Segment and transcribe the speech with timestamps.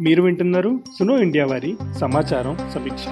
[0.00, 3.04] మీరు వింటున్నారు సునో ఇండియా వారి సమాచారం సమీక్ష.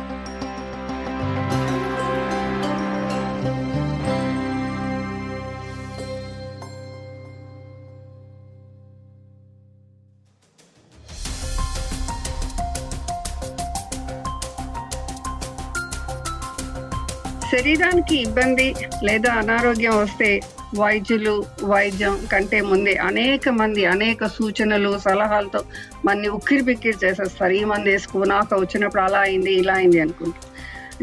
[17.53, 18.75] శరీరానికి ఇబ్బంది
[19.05, 20.41] లేదా అనారోగ్యం వస్తే
[20.79, 25.65] వైద్యులు వైద్యం కంటే ముందే అనేక మంది అనేక సూచనలు సలహాలతో
[26.05, 27.53] మన్ని ఉక్కిరి బిక్కిరి చేసేస్తారు.
[27.53, 30.47] ఈ మంది వేసుకో నాకు వచ్చినప్పుడు అలా అయింది ఇలా అయింది అనుకుంటూ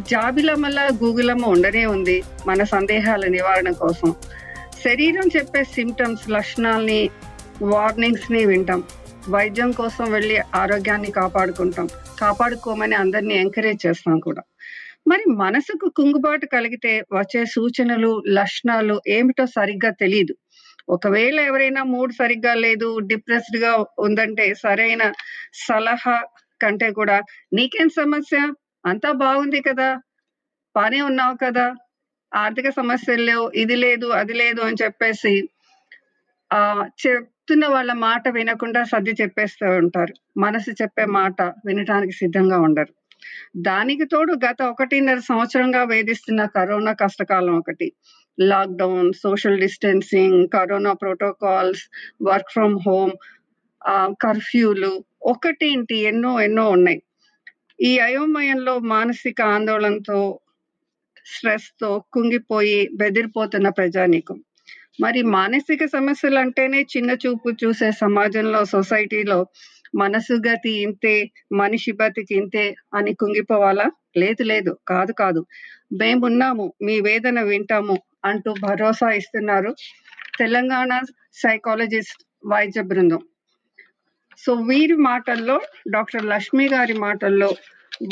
[0.01, 4.15] జాబిలమ్మల గూగులమ్మ ఉండనే ఉంది మన సందేహాల నివారణ కోసం.
[4.85, 7.09] శరీరం చెప్పే సిమ్టమ్స్ లక్షణాలని
[7.61, 8.83] వార్నింగ్స్ని వింటాం.
[9.29, 11.89] వైద్యం కోసం వెళ్ళి ఆరోగ్యాన్ని కాపాడుకుంటాం.
[12.19, 14.41] కాపాడుకోమని అందరినీ ఎంకరేజ్ చేస్తాం కూడా.
[15.07, 20.33] మరి మనసుకు కుంగుబాటు కలిగితే వచ్చే సూచనలు లక్షణాలు ఏమిటో సరిగ్గా తెలియదు
[20.87, 23.71] ఒకవేళ ఎవరైనా మూడ్ సరిగ్గా లేదు డిప్రెస్డ్గా
[24.05, 25.03] ఉందంటే సరైన
[25.65, 26.17] సలహా
[26.61, 27.17] కంటే కూడా
[27.53, 28.37] నీకేం సమస్య?
[28.85, 29.89] అంతా బాగుంది కదా?
[30.75, 31.65] బానే ఉన్నావు కదా?
[32.31, 35.33] ఆర్థిక సమస్యలు లేవు ఇది లేదు అది లేదు అని చెప్పేసి
[36.51, 36.59] ఆ
[37.03, 40.13] చెప్తున్న వాళ్ళ మాట వినకుండా సర్ది చెప్పేస్తూ ఉంటారు.
[40.37, 42.93] మనసు చెప్పే మాట వినటానికి సిద్ధంగా ఉండరు.
[43.67, 47.87] దానికి తోడు గత ఒకటిన్నర సంవత్సరంగా వేధిస్తున్న కరోనా కష్టకాలం ఒకటి.
[48.37, 51.83] Lockdown social distancing corona protocols
[52.23, 53.13] work from home
[54.23, 54.91] కర్ఫ్యూలు
[55.25, 56.99] ఒకటేంటి ఎన్నో ఎన్నో ఉన్నాయి.
[57.79, 60.19] ఈ అయోమయంలో మానసిక ఆందోళనతో
[61.25, 64.37] స్ట్రెస్తో కుంగిపోయి బెదిరిపోతున్న ప్రజానీకం.
[64.99, 69.39] మరి మానసిక సమస్యలు అంటేనే చిన్న చూపు చూసే సమాజంలో సొసైటీలో
[69.95, 73.91] మనసు గతి ఇంతే మనిషి బతికి ఇంతే అని కుంగిపోవాలా?
[74.17, 74.77] లేదు లేదు.
[74.87, 75.45] కాదు కాదు.
[75.93, 79.75] మేమున్నాము మీ వేదన వింటాము అంటూ భరోసా ఇస్తున్నారు
[80.39, 81.01] తెలంగాణ
[81.33, 83.19] సైకాలజిస్ట్ వైద్య బృందం.
[84.37, 87.55] సో వీరి మాటల్లో డాక్టర్ లక్ష్మి గారి మాటల్లో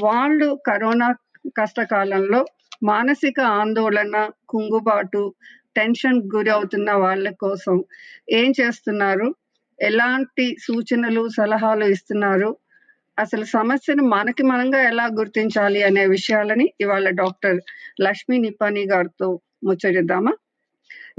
[0.04, 1.16] వాళ్ళు కరోనా
[1.58, 2.46] కష్టకాలంలో
[2.84, 5.34] మానసిక ఆందోళన కుంగుబాటు
[5.76, 7.84] టెన్షన్ గురి అవుతున్న వాళ్ళ కోసం
[8.32, 9.36] ఏం చేస్తున్నారు?
[9.80, 12.58] ఎలాంటి సూచనలు సలహాలు ఇస్తున్నారు?
[13.20, 17.60] అసలు సమస్యను మనకి మనంగా ఎలా గుర్తించాలి అనే విషయాలని ఇవాళ డాక్టర్
[18.02, 20.34] లక్ష్మీ నిపాని గారితో ముచ్చరిద్దామా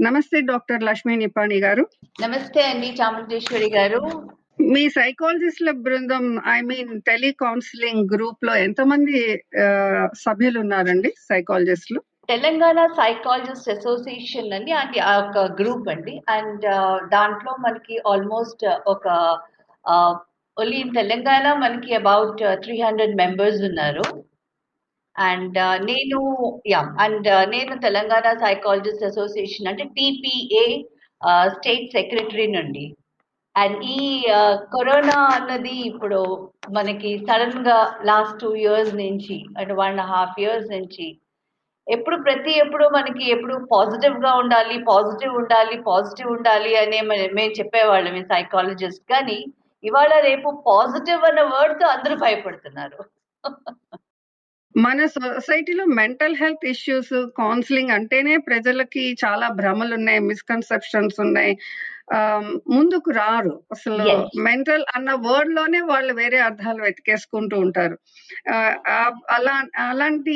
[0.01, 1.87] నమస్తే డాక్టర్ లక్ష్మీ నిపాని గారు.
[2.21, 4.01] నమస్తే అండి చాముండేశ్వరి గారు.
[4.61, 9.43] మీ సైకాలజిస్ట్ల బృందం ఐ మీన్ టెలికౌన్సిలింగ్ గ్రూప్లో ఎంతమంది
[10.19, 12.01] సభ్యులు ఉన్నారండి సైకాలజిస్టులు?
[12.29, 16.13] తెలంగాణ సైకాలజిస్ట్ అసోసియేషన్ అండి అంటే ఆ ఒక గ్రూప్ అండి.
[16.35, 16.65] అండ్
[17.15, 19.05] దాంట్లో మనకి ఆల్మోస్ట్ ఒక
[20.57, 24.05] ఓన్లీ ఇన్ తెలంగాణ మనకి అబౌట్ త్రీ హండ్రెడ్ మెంబర్స్ ఉన్నారు.
[25.15, 25.57] అండ్
[25.89, 26.19] నేను
[26.73, 30.65] యా అండ్ నేను తెలంగాణ సైకాలజిస్ట్ అసోసియేషన్ అంటే టీపీఏ
[31.55, 32.85] స్టేట్ సెక్రటరీ నుండి.
[33.55, 34.01] అండ్ ఈ
[34.75, 36.19] కరోనా అన్నది ఇప్పుడు
[36.77, 37.77] మనకి సడన్గా
[38.09, 41.07] లాస్ట్ టూ ఇయర్స్ నుంచి అంటే వన్ అండ్ హాఫ్ ఇయర్స్ నుంచి
[41.87, 47.01] ఎప్పుడు ప్రతి ఎప్పుడు మనకి ఎప్పుడు పాజిటివ్గా ఉండాలి పాజిటివ్ ఉండాలి పాజిటివ్ ఉండాలి అనే
[47.33, 49.37] మేము చెప్పేవాళ్ళం సైకాలజిస్ట్ కానీ
[49.83, 52.99] ఇవాళ రేపు పాజిటివ్ అన్న వర్డ్తో అందరూ భయపడుతున్నారు.
[54.75, 60.19] మన సొసైటీలో మెంటల్ హెల్త్ ఇష్యూస్ కౌన్సిలింగ్ అంటేనే ప్రజలకి చాలా భ్రమలు ఉన్నాయి.
[60.19, 61.53] మిస్కన్సెప్షన్స్ ఉన్నాయి
[62.69, 63.63] ముందుకు రారు.
[63.71, 64.03] అసలు.
[64.39, 67.97] మెంటల్ అన్న వర్డ్లోనే వాళ్ళు వేరే అర్థాలు వెతికేసుకుంటూ ఉంటారు.
[69.37, 69.55] అలా
[69.87, 70.35] అలాంటి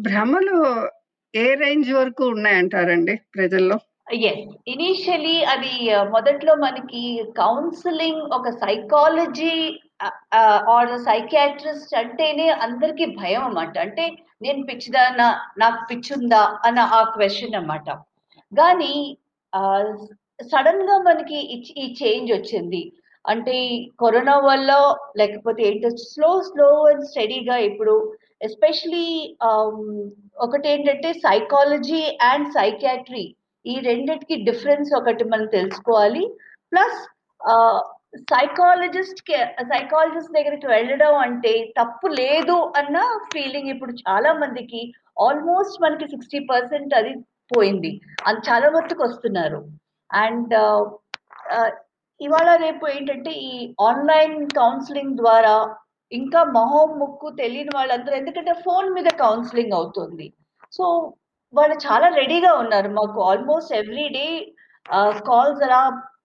[0.00, 0.88] భ్రమలు
[1.34, 3.78] ఏ రేంజ్ వరకు ఉన్నాయంటారండి ప్రజల్లో?
[4.14, 9.80] ఎస్ ఇనీషియలీ అది మొదట్లో మనకి కౌన్సిలింగ్ ఒక సైకాలజీ
[10.68, 13.78] ఆర్ సైకాట్రిస్ట్ అంటేనే అందరికీ భయం అన్నమాట.
[13.78, 17.90] అంటే నేను పిచ్చిదానా నాకు పిచ్చుందా అన్న ఆ క్వశ్చన్ అన్నమాట.
[18.58, 19.18] కానీ
[20.42, 22.92] సడన్గా మనకి ఈ- ఈ చేంజ్ వచ్చింది.
[23.28, 29.06] అంటే కరోనా వల్ల లేకపోతే ఏంటో స్లో స్లో అండ్ స్టడీగా ఇప్పుడు ఎస్పెషలీ
[30.44, 33.24] ఒకటి ఏంటంటే సైకాలజీ అండ్ సైకాట్రీ
[33.64, 36.24] ఈ రెండిటికి డిఫరెన్స్ ఒకటి మనం తెలుసుకోవాలి.
[36.72, 37.00] ప్లస్
[38.32, 39.20] సైకాలజిస్ట్
[39.72, 42.98] సైకాలజిస్ట్ దగ్గరికి వెళ్ళడం అంటే తప్పు లేదు అన్న
[43.32, 44.80] ఫీలింగ్ ఇప్పుడు చాలా మందికి
[45.26, 47.12] ఆల్మోస్ట్ మనకి సిక్స్టీ పర్సెంట్ అది
[47.50, 47.90] పోయింది.
[48.28, 49.60] అది చాలా మట్టుకు వస్తున్నారు.
[50.10, 50.54] అండ్
[52.20, 53.52] ఇవాళ రేపు ఏంటంటే ఈ
[53.88, 55.54] ఆన్లైన్ కౌన్సిలింగ్ ద్వారా
[56.12, 60.26] ఇంకా మొహం ముక్కు తెలియని వాళ్ళందరూ ఎందుకంటే ఫోన్ మీద కౌన్సిలింగ్ అవుతుంది.
[60.76, 60.84] సో
[61.54, 62.88] వాళ్ళు చాలా రెడీగా ఉన్నారు.
[62.98, 64.26] మాకు ఆల్మోస్ట్ ఎవ్రీ డే
[65.28, 65.80] కాల్స్ అలా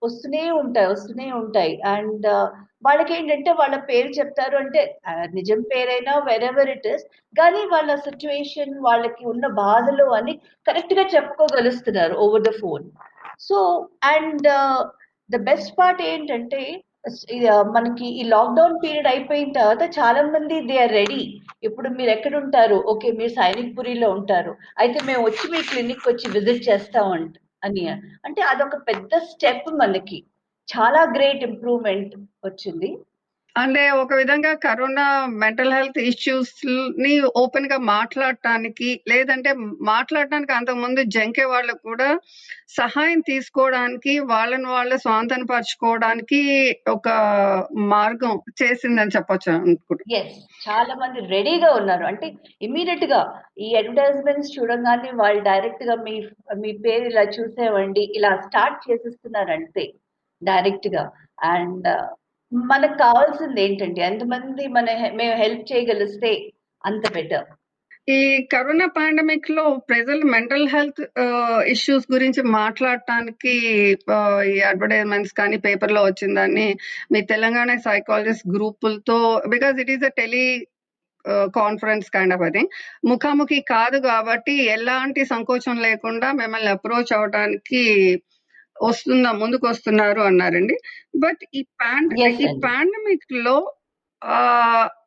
[0.05, 1.73] వస్తూనే ఉంటాయి వస్తూనే ఉంటాయి.
[1.93, 2.27] అండ్
[2.85, 4.81] వాళ్ళకి ఏంటంటే వాళ్ళ పేరు చెప్తారు అంటే
[5.37, 10.33] నిజం పేరైనా వెరెవర్ ఇట్ ఇస్ కానీ వాళ్ళ సిచ్యువేషన్ వాళ్ళకి ఉన్న బాధలు అని
[10.67, 12.85] కరెక్ట్గా చెప్పుకోగలుస్తున్నారు over the phone
[13.39, 13.57] so
[14.13, 14.49] and
[15.29, 16.61] the best part ఏంటంటే
[17.75, 21.21] మనకి ఈ లాక్డౌన్ పీరియడ్ అయిపోయిన తర్వాత చాలా మంది దే ఆర్ రెడీ
[21.63, 24.51] ఇప్పుడు మీరు ఎక్కడ ఉంటారు ఓకే మీరు సైనిక్ పురిలో ఉంటారు.
[24.77, 27.33] అయితే మేము వచ్చి మీ క్లినిక్ వచ్చి విజిట్ చేస్తాం అంట
[27.63, 27.83] అని.
[28.25, 30.19] అంటే అదొక పెద్ద స్టెప్ మనకి.
[30.67, 32.13] చాలా గ్రేట్ ఇంప్రూవ్మెంట్
[32.45, 32.89] వచ్చింది.
[33.55, 35.03] అంటే ఒక విధంగా కరోనా
[35.41, 39.51] మెంటల్ హెల్త్ ఇష్యూస్ని ఓపెన్గా మాట్లాడటానికి లేదంటే
[39.89, 42.07] మాట్లాడటానికి అంతకుముందు జంకే వాళ్ళకు కూడా
[42.77, 46.39] సహాయం తీసుకోవడానికి వాళ్ళని వాళ్ళు స్వాంతనపరచుకోవడానికి
[46.87, 47.09] ఒక
[47.93, 50.33] మార్గం చేసిందని చెప్పొచ్చు అనుకుంటున్నాను
[50.65, 52.05] చాలా మంది రెడీగా ఉన్నారు.
[52.05, 52.27] అంటే
[52.61, 53.21] ఇమీడియట్గా
[53.59, 56.15] ఈ అడ్వర్టైజ్మెంట్స్ చూడగానే వాళ్ళు డైరెక్ట్గా మీ
[56.63, 59.85] మీ పేరు ఇలా చూసేవండి ఇలా స్టార్ట్ చేసేస్తున్నారు అంతే
[60.41, 61.05] డైరెక్ట్గా.
[61.53, 61.87] అండ్
[62.53, 66.31] మనకు కావాల్సింది ఏంటంటే ఎంతమంది మన మేము హెల్ప్ చేయగలిస్తే
[66.83, 67.45] అంత బెటర్
[68.07, 71.01] ఈ కరోనా పాండమిక్లో ప్రజలు మెంటల్ హెల్త్
[71.65, 73.53] ఇష్యూస్ గురించి మాట్లాడటానికి
[74.49, 76.67] ఈ అడ్వర్టైజ్మెంట్స్ కానీ పేపర్లో వచ్చిందని
[77.11, 79.17] మీ Telangana psychologist గ్రూపులతో
[79.47, 80.11] because it is a
[81.55, 82.63] teleconference kind of అది
[83.05, 87.83] ముఖాముఖి కాదు కాబట్టి ఎలాంటి సంకోచం లేకుండా మిమ్మల్ని అప్రోచ్ అవడానికి
[88.81, 90.77] వస్తుందా ముందుకు వస్తున్నారు అన్నారండి.
[91.19, 92.47] బట్ ఈ పాండ్ ఈ.
[92.65, 93.73] పాండమిక్లో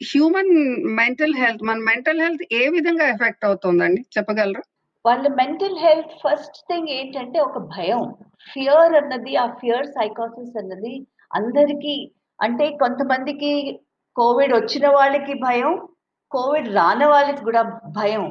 [0.04, 0.54] హ్యూమన్
[0.94, 4.00] మెంటల్ హెల్త్ మన మెంటల్ హెల్త్ ఏ విధంగా ఎఫెక్ట్ అవుతుందండి?
[4.18, 4.62] చెప్పగలరా?
[5.06, 8.14] వాళ్ళ మెంటల్ హెల్త్ ఫస్ట్ థింగ్ ఏంటంటే ఒక భయం.
[8.52, 13.80] ఫియర్ అన్నది ఆ ఫియర్ సైకాసిస్ అన్నది అందరికీ అంటే కొంతమందికి
[14.16, 15.88] కోవిడ్ వచ్చిన వాళ్ళకి భయం
[16.30, 18.24] కోవిడ్ రాని వాళ్ళకి కూడా భయం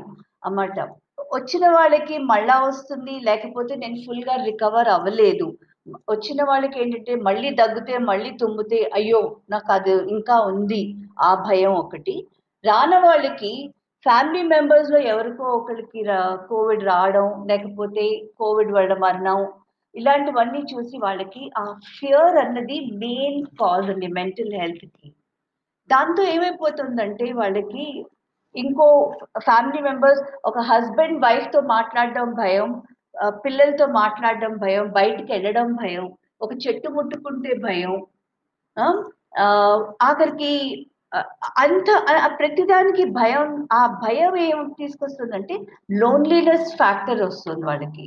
[0.46, 0.80] అన్నమాట.
[1.34, 5.58] వచ్చిన వాళ్ళకి మళ్ళా వస్తుంది లేకపోతే నేను ఫుల్గా రికవర్ అవ్వలేదు.
[6.10, 10.82] వచ్చిన వాళ్ళకి ఏంటంటే మళ్ళీ దగ్గితే మళ్ళీ తుమ్మితే అయ్యో నాకు అది ఇంకా ఉంది
[11.20, 12.28] ఆ భయం ఒకటి.
[12.64, 13.72] రాని వాళ్ళకి
[14.06, 18.04] ఫ్యామిలీ మెంబర్స్లో ఎవరికో ఒకరికి రా కోవిడ్ రావడం లేకపోతే
[18.40, 19.48] కోవిడ్ వల్ల మరణం
[19.96, 21.64] ఇలాంటివన్నీ చూసి వాళ్ళకి ఆ
[22.00, 25.08] ఫియర్ అన్నది మెయిన్ కాజ్ అండి మెంటల్ హెల్త్కి.
[25.90, 28.06] దాంతో ఏమైపోతుందంటే వాళ్ళకి
[28.56, 28.88] ఇంకో
[29.40, 32.72] ఫ్యామిలీ మెంబర్స్ ఒక హస్బెండ్ వైఫ్తో మాట్లాడడం భయం
[33.46, 36.06] పిల్లలతో మాట్లాడడం భయం బయటికి వెళ్ళడం భయం
[36.42, 37.94] ఒక చెట్టు ముట్టుకుంటే భయం
[40.08, 40.52] ఆఖరికి
[41.64, 41.90] అంత
[42.40, 45.56] ప్రతిదానికి భయం ఆ భయం ఏం తీసుకొస్తుందంటే
[46.02, 48.06] లోన్లీనెస్ ఫ్యాక్టర్ వస్తుంది వాళ్ళకి.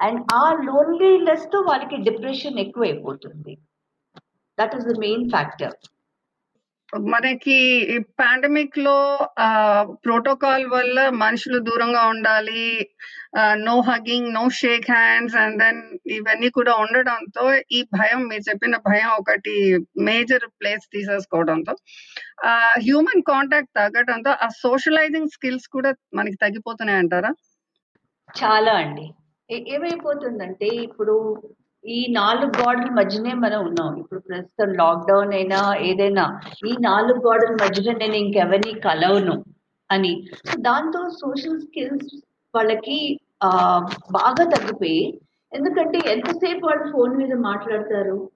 [0.00, 3.54] అండ్ ఆ లోన్లీనెస్తో వాళ్ళకి డిప్రెషన్ ఎక్కువైపోతుంది.
[4.58, 5.74] That is the main factor
[7.08, 7.56] మనకి
[7.86, 8.96] ఈ పాండమిక్లో
[10.04, 12.64] ప్రోటోకాల్ వల్ల మనుషులు దూరంగా ఉండాలి
[13.64, 19.10] no hugging no shake hands and then ఇవన్నీ కూడా ఉండడంతో ఈ భయం మీరు చెప్పిన భయం
[19.18, 19.56] ఒకటి
[20.00, 21.74] మేజర్ ప్లేస్ తీసేసుకోవడంతో
[22.78, 27.32] హ్యూమన్ కాంటాక్ట్ తగ్గడంతో ఆ సోషలైజింగ్ స్కిల్స్ కూడా మనకి తగ్గిపోతున్నాయి అంటారా
[28.34, 29.06] చాలా అండి.
[29.68, 31.14] ఏమైపోతుందంటే ఇప్పుడు
[31.86, 33.98] ఈ నాలుగు గోడల మధ్యనే మనం ఉన్నాం.
[33.98, 39.44] ఇప్పుడు ప్రస్తుతం లాక్డౌన్ అయినా ఏదైనా ఈ నాలుగు గోడల మధ్యన నేను ఇంకెవరిని కలవను
[39.90, 40.28] అని.
[40.58, 42.16] దాంతో సోషల్ స్కిల్స్
[42.54, 43.50] వాళ్ళకి ఆ
[44.12, 45.20] బాగా తగ్గిపోయి
[45.52, 48.30] ఎందుకంటే ఎంతసేపు వాళ్ళు ఫోన్ మీద మాట్లాడతారు?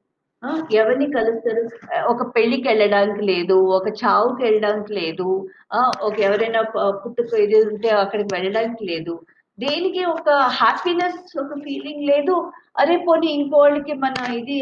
[0.73, 1.63] ఎవరిని కలుస్తారు?
[2.07, 7.89] ఒక పెళ్ళికి వెళ్ళడానికి లేదు ఒక చావుకి వెళ్ళడానికి లేదు ఆ, ఒక ఎవరైనా ప- పుట్టుక ఇది ఉంటే
[7.89, 9.21] అక్కడికి వెళ్ళడానికి లేదు.
[9.65, 10.31] దేనికి ఒక
[10.61, 12.35] హ్యాపీనెస్ ఒక ఫీలింగ్ లేదు.
[12.81, 14.57] అరే పోనీ ఇంకో వాళ్ళకి మన ఇది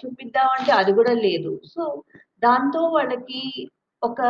[0.00, 1.52] చూపిద్దామంటే అది కూడా లేదు.
[1.74, 1.82] సో
[2.46, 3.42] దాంతో వాళ్ళకి
[4.02, 4.20] ఒక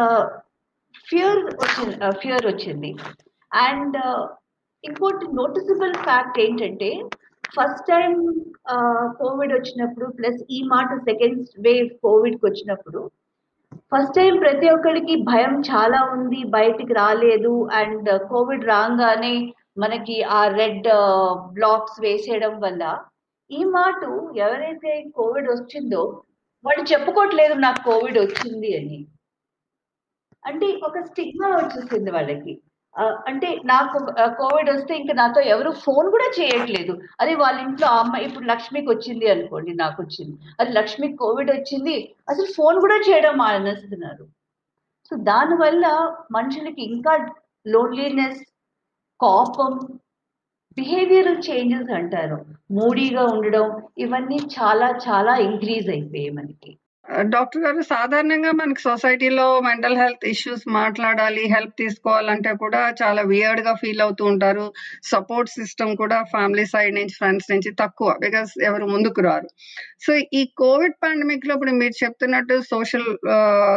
[1.08, 2.90] ఫియర్ వచ్చింది ఫియర్ వచ్చింది.
[3.52, 3.98] అండ్
[4.84, 6.90] ఇంకోటి నోటిసబుల్ ఫ్యాక్ట్ ఏంటంటే
[7.56, 8.12] ఫస్ట్ టైం
[9.20, 13.02] కోవిడ్ వచ్చినప్పుడు ప్లస్ ఈ మాట సెకండ్ వేవ్ కోవిడ్కి వచ్చినప్పుడు
[13.92, 17.52] ఫస్ట్ టైం ప్రతి ఒక్కరికి భయం చాలా ఉంది బయటికి రాలేదు.
[17.80, 19.34] అండ్ కోవిడ్ రాగానే
[19.76, 20.88] మనకి ఆ రెడ్
[21.52, 22.82] బ్లాక్స్ వేసేయడం వల్ల
[23.50, 24.00] ఈ మాట
[24.36, 26.02] ఎవరైతే కోవిడ్ వచ్చిందో
[26.64, 28.98] వాళ్ళు చెప్పుకోవట్లేదు నాకు కోవిడ్ వచ్చింది అని.
[30.46, 32.54] అంటే ఒక స్టిగ్మా వచ్చేసింది వాళ్ళకి.
[33.28, 33.98] అంటే నాకు
[34.40, 36.92] కోవిడ్ వస్తే ఇంకా నాతో ఎవరు ఫోన్ కూడా చేయట్లేదు.
[37.20, 40.34] అదే వాళ్ళ ఇంట్లో అమ్మ ఇప్పుడు లక్ష్మికి వచ్చింది అనుకోండి నాకు వచ్చింది.
[40.60, 41.96] అది లక్ష్మికి కోవిడ్ వచ్చింది
[42.28, 44.24] అసలు ఫోన్ కూడా చేయడం మానేస్తున్నారు.
[45.10, 45.86] సో దానివల్ల
[46.32, 47.14] మనుషులకి ఇంకా
[47.66, 48.42] లోన్లీనెస్
[49.24, 49.72] కోపం
[50.76, 52.38] బిహేవియరల్ చేంజెస్ అంటారు.
[52.70, 53.66] మూడీగా ఉండడం
[53.98, 56.72] ఇవన్నీ చాలా చాలా ఇంక్రీజ్ అయిపోయాయి మనకి.
[57.08, 64.00] డాక్టర్ గారు సాధారణంగా మనకి సొసైటీలో మెంటల్ హెల్త్ ఇష్యూస్ మాట్లాడాలి హెల్ప్ తీసుకోవాలంటే కూడా చాలా వియర్డ్గా ఫీల్
[64.00, 64.72] అవుతూ ఉంటారు.
[65.02, 69.48] సపోర్ట్ సిస్టమ్ కూడా ఫ్యామిలీ సైడ్ నుంచి ఫ్రెండ్స్ నుంచి తక్కువ బికాస్ ఎవరు ముందుకు రారు.
[70.06, 73.08] సో ఈ కోవిడ్ పాండమిక్లో ఇప్పుడు మీరు చెప్తున్నట్టు సోషల్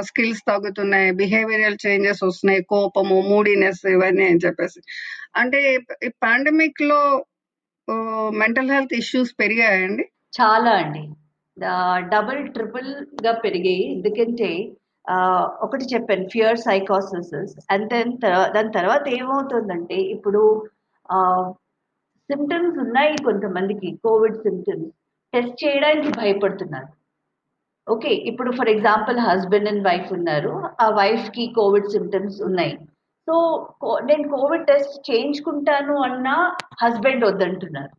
[0.02, 4.82] స్కిల్స్ తగ్గుతున్నాయి బిహేవియరల్ చేంజెస్ వస్తున్నాయి కోపము మూడీనెస్ ఇవన్నీ అని చెప్పేసి.
[5.36, 5.62] అంటే
[6.08, 7.02] ఈ పాండమిక్లో
[8.42, 10.04] మెంటల్ హెల్త్ ఇష్యూస్ పెరిగాయండి
[10.42, 11.04] చాలా అండి.
[12.14, 14.50] డబుల్ ట్రిపుల్గా పెరిగాయి ఎందుకంటే
[15.66, 17.34] ఒకటి చెప్పాను ఫియర్ సైకాసిస్
[17.72, 18.12] అండ్ దెన్
[18.56, 20.42] దాని తర్వాత ఏమవుతుందంటే ఇప్పుడు
[22.30, 24.92] సిమ్టమ్స్ ఉన్నాయి కొంతమందికి కోవిడ్ సిమ్టమ్స్
[25.34, 26.90] టెస్ట్ చేయడానికి భయపడుతున్నారు.
[27.88, 30.54] ఓకే ఇప్పుడు for example husband and wife ఉన్నారు.
[30.82, 32.74] ఆ వైఫ్కి కోవిడ్ సిమ్టమ్స్ ఉన్నాయి.
[33.28, 33.34] సో
[34.04, 36.28] నేను కోవిడ్ టెస్ట్ చేయించుకుంటాను అన్న
[36.84, 37.94] హస్బెండ్ వద్దంటున్నారు.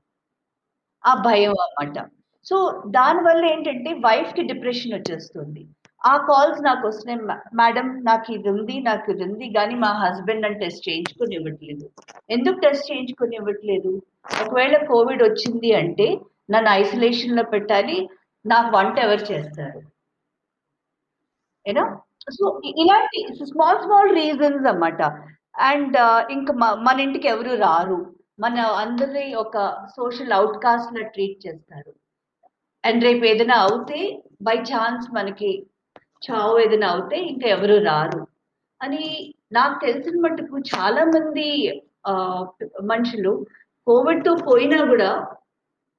[1.04, 2.17] ఆ భయం అన్నమాట.
[2.46, 5.62] సో దానివల్ల ఏంటంటే వైఫ్కి డిప్రెషన్ వచ్చేస్తుంది.
[6.02, 7.20] ఆ కాల్స్ నాకు వస్తున్నాయి.
[7.60, 11.86] మేడం నాకు ఇది ఉంది నాకు ఇది ఉంది కానీ మా హస్బెండ్ నన్ను టెస్ట్ చేయించుకొని ఇవ్వట్లేదు
[12.30, 13.92] ఎందుకు టెస్ట్ చేయించుకొని ఇవ్వట్లేదు
[14.42, 16.08] ఒకవేళ కోవిడ్ వచ్చింది అంటే
[16.50, 17.96] నన్ను ఐసోలేషన్లో పెట్టాలి
[18.44, 19.80] నాకు వంట ఎవరు చేస్తారు?
[21.66, 21.84] యూనో
[22.36, 22.46] సో
[22.82, 23.18] ఇలాంటి
[23.50, 25.02] స్మాల్ స్మాల్ రీజన్స్ అన్నమాట.
[25.68, 26.52] అండ్ uh, ఇంకా
[26.86, 27.98] మన ఇంటికి ఎవరు రారు.
[28.40, 29.56] మన అందరి ఒక
[29.96, 31.92] సోషల్ అవుట్కాస్ట్ లా ట్రీట్ చేస్తారు.
[32.84, 34.00] అండ్ రేపు ఏదైనా అవుతే
[34.42, 35.50] బై ఛాన్స్ మనకి
[36.22, 38.20] చావు ఏదైనా అవుతే ఇంకా ఎవరు రారు.
[38.80, 39.04] అని
[39.52, 41.46] నాకు తెలిసిన మటుకు చాలా మంది
[42.90, 43.32] మనుషులు
[43.86, 45.10] కోవిడ్తో పోయినా కూడా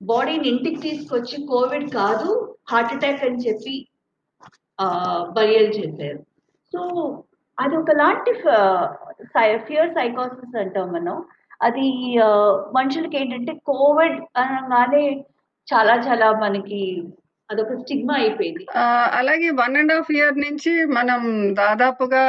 [0.01, 2.29] బాడీని ఇంటికి తీసుకొచ్చి కోవిడ్ కాదు
[2.71, 3.73] హార్ట్ అటాక్ అని చెప్పి
[4.79, 6.19] బయలు బరియల్ చేశారు
[6.73, 6.81] సో
[7.57, 8.31] అది ఒకలాంటి
[9.65, 11.15] ఫియర్ సైకోసిస్ అంటాం మనం.
[11.61, 11.85] అది
[12.75, 15.03] మనుషులకి ఏంటంటే కోవిడ్ అనగానే
[15.69, 16.81] చాలా చాలా మనకి
[17.49, 18.63] అదొక స్టిగ్మా అయిపోయింది.
[19.19, 21.21] అలాగే వన్ అండ్ హాఫ్ ఇయర్ నుంచి మనం
[21.53, 22.23] దాదాపుగా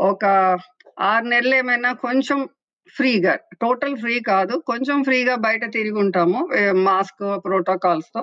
[0.00, 0.24] ఒక
[1.10, 2.38] ఆరు నెలలు ఏమైనా కొంచెం
[2.96, 6.40] ఫ్రీగా టోటల్ ఫ్రీ కాదు కొంచెం ఫ్రీగా బయట తిరిగి ఉంటాము
[6.84, 8.20] mask ప్రోటోకాల్స్తో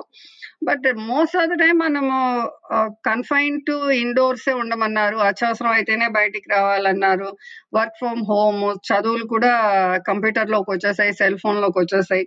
[0.64, 2.16] but most of the time మనము
[3.06, 7.28] కన్ఫైన్ టు ఇండోర్సే ఉండమన్నారు అత్యవసరం అయితేనే బయటికి రావాలన్నారు
[7.74, 9.52] వర్క్ ఫ్రమ్ హోమ్ చదువులు కూడా
[10.08, 12.26] కంప్యూటర్లోకి వచ్చేసాయి సెల్ ఫోన్లోకి వచ్చేసాయి.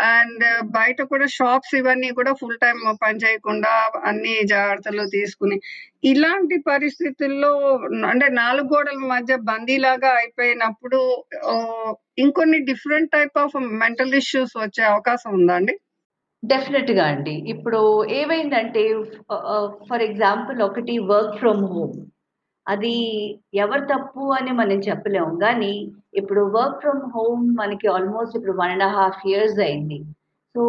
[0.00, 5.60] అండ్ బయట కూడా షాప్స్ ఇవన్నీ కూడా ఫుల్ టైం పని చేయకుండా అన్ని జాగ్రత్తలు తీసుకుని
[6.04, 7.52] ఇలాంటి పరిస్థితుల్లో
[8.06, 11.24] అంటే నాలుగు గోడల మధ్య బందీలాగా అయిపోయినప్పుడు
[12.18, 15.74] ఇంకొన్ని different type of mental issues వచ్చే అవకాశం ఉందా అండి?
[16.44, 17.30] డెఫినెట్గా అండి.
[17.30, 18.94] ఇప్పుడు ఏమైందంటే
[19.88, 21.94] ఫర్ ఎగ్జాంపుల్ ఒకటి వర్క్ ఫ్రమ్ హోమ్.
[22.68, 22.94] అది
[23.54, 28.84] ఎవరు తప్పు అని మనం చెప్పలేము కానీ ఇప్పుడు వర్క్ ఫ్రమ్ హోమ్ మనకి ఆల్మోస్ట్ ఇప్పుడు వన్ అండ్
[28.84, 29.98] హాఫ్ ఇయర్స్ అయింది.
[30.54, 30.62] సో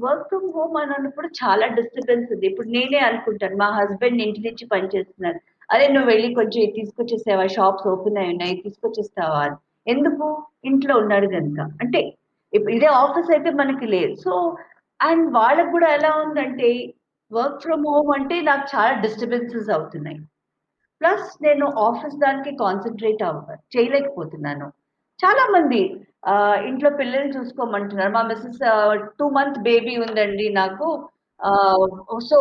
[0.00, 2.46] వర్క్ ఫ్రమ్ హోమ్ అని అన్నప్పుడు చాలా డిస్టర్బెన్స్ ఉంది.
[2.46, 7.46] ఇప్పుడు నేనే అనుకుంటాను మా హస్బెండ్ ఇంటి నుంచి పనిచేస్తున్నారు అదే నువ్వు వెళ్ళి కొంచెం తీసుకొచ్చేసావా?
[7.46, 9.38] షాప్స్ ఓపెన్ అయి ఉన్నాయి తీసుకొచ్చేస్తావా?
[9.38, 9.56] అని.
[9.86, 10.42] ఎందుకు?
[10.64, 12.14] ఇంట్లో ఉన్నాడు కనుక అంటే
[12.52, 14.14] ఇప్పుడు ఇదే ఆఫీస్ అయితే మనకి లేదు.
[14.14, 14.56] సో
[15.00, 16.94] అండ్ వాళ్ళకు కూడా ఎలా ఉందంటే
[17.32, 20.18] వర్క్ ఫ్రమ్ హోమ్ అంటే నాకు చాలా డిస్టర్బెన్సెస్ అవుతున్నాయి.
[21.00, 24.66] ప్లస్ నేను ఆఫీస్ దానికి కాన్సన్ట్రేట్ అవ్వ చేయలేకపోతున్నాను.
[25.20, 25.80] చాలా మంది
[26.68, 28.12] ఇంట్లో పిల్లలు చూసుకోమంటున్నారు.
[28.16, 28.62] మా మిస్సెస్
[29.18, 30.88] టూ మంత్ బేబీ ఉందండి నాకు.
[32.30, 32.38] సో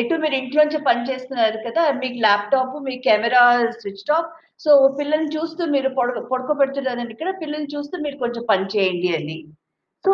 [0.00, 3.42] ఎటు మీరు ఇంట్లోంచి పని చేస్తున్నారు కదా మీకు ల్యాప్టాప్ మీ కెమెరా
[3.80, 4.30] స్విచ్ ఆఫ్
[4.64, 9.38] సో పిల్లల్ని చూస్తూ మీరు పొడ పడుకోబెడుతున్నారని ఇక్కడ పిల్లల్ని చూస్తూ మీరు కొంచెం పని చేయండి అని.
[10.04, 10.12] సో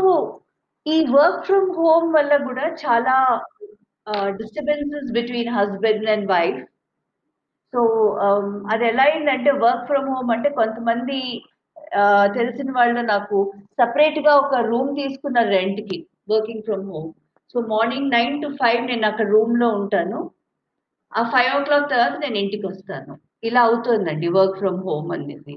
[0.87, 3.17] ఈ వర్క్ ఫ్రమ్ హోమ్ వల్ల కూడా చాలా
[4.41, 6.61] disturbances between husband and wife
[7.73, 7.81] so
[8.73, 11.19] అది ఎలా అయిందంటే వర్క్ ఫ్రమ్ హోమ్ అంటే కొంతమంది
[12.39, 13.37] తెలిసిన వాళ్ళు నాకు
[13.81, 15.99] సపరేట్గా ఒక రూమ్ తీసుకున్నారు రెంట్కి
[16.31, 17.11] working from home
[17.55, 20.19] so morning nine to five నేను అక్కడ రూమ్లో ఉంటాను.
[21.13, 23.13] ఆ ఫైవ్ ఓ క్లాక్ తర్వాత నేను ఇంటికి వస్తాను.
[23.45, 25.55] ఇలా అవుతుందండి వర్క్ ఫ్రమ్ హోమ్ అనేది.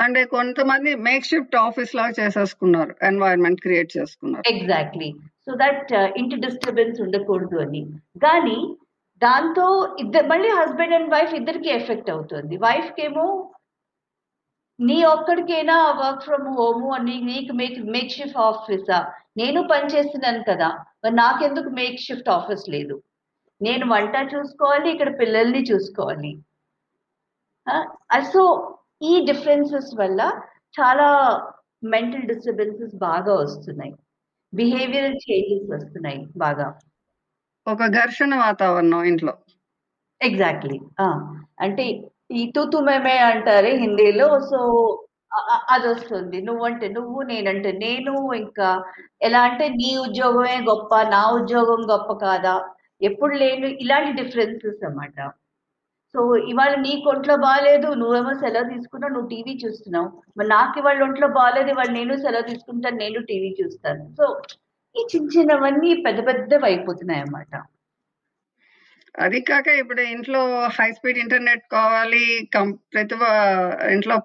[0.00, 4.44] అంటే కొంతమంది మేక్ షిఫ్ట్ ఆఫీస్ లాగా చేసేసుకున్నారు ఎన్వైరన్మెంట్ క్రియేట్ చేసుకున్నారు.
[4.54, 5.08] ఎగ్జాక్ట్లీ
[5.46, 7.82] సో దట్ ఇంటి డిస్టర్బెన్స్ ఉండకూడదు అని.
[8.26, 8.58] కానీ
[9.22, 9.66] దాంతో
[10.02, 12.54] ఇద్దరు మళ్ళీ హస్బెండ్ అండ్ వైఫ్ ఇద్దరికి ఎఫెక్ట్ అవుతుంది.
[12.66, 13.26] వైఫ్ కేమో
[14.78, 18.98] నీ ఒక్కడికైనా వర్క్ ఫ్రమ్ హోమ్ అని నీకు మేక్ మేక్ షిఫ్ట్ ఆఫీసా?
[19.40, 20.68] నేను పని చేస్తున్నాను కదా
[21.04, 22.96] మరి నాకెందుకు మేక్ షిఫ్ట్ ఆఫీస్ లేదు?
[23.60, 26.32] నేను వంట చూసుకోవాలి ఇక్కడ పిల్లల్ని చూసుకోవాలి.
[28.32, 28.42] సో
[29.10, 30.20] ఈ డిఫరెన్సెస్ వల్ల
[30.78, 31.08] చాలా
[31.94, 33.92] మెంటల్ డిస్టర్బెన్సెస్ బాగా వస్తున్నాయి.
[34.52, 36.66] బిహేవియరల్ చేంజెస్ వస్తున్నాయి బాగా.
[37.72, 39.32] ఒక ఘర్షణ వాతావరణం ఇంట్లో.
[40.20, 40.76] ఎగ్జాక్ట్లీ
[41.64, 41.84] అంటే
[42.40, 44.60] ఈ తూతు మేమే అంటారే హిందీలో సో
[45.74, 48.68] అది వస్తుంది నువ్వంటే నువ్వు నేనంటే నేను ఇంకా
[49.28, 52.54] ఎలా అంటే నీ ఉద్యోగమే గొప్ప నా ఉద్యోగం గొప్ప కాదా?
[53.08, 55.18] ఎప్పుడు లేని ఇలాంటి డిఫరెన్సెస్ అన్నమాట.
[56.14, 56.20] సో
[56.52, 60.08] ఇవాళ నీకు ఒంట్లో బాగాలేదు నువ్వేమో సెలవు తీసుకున్నావు నువ్వు టీవీ చూస్తున్నావు.
[60.38, 64.04] మరి నాకు ఇవాళ ఒంట్లో బాగాలేదు ఇవాళ నేను సెలవు తీసుకుంటాను నేను టీవీ చూస్తాను.
[64.18, 64.24] సో
[64.94, 67.52] ఈ చిన్న చిన్నవన్నీ పెద్ద పెద్దవి అయిపోతున్నాయి అన్నమాట
[69.14, 70.40] అది కాక ఇప్పుడు ఇంట్లో
[70.74, 73.16] హై స్పీడ్ ఇంటర్నెట్ కావాలి కం- ప్రతి
[73.92, 74.16] ఇంట్లో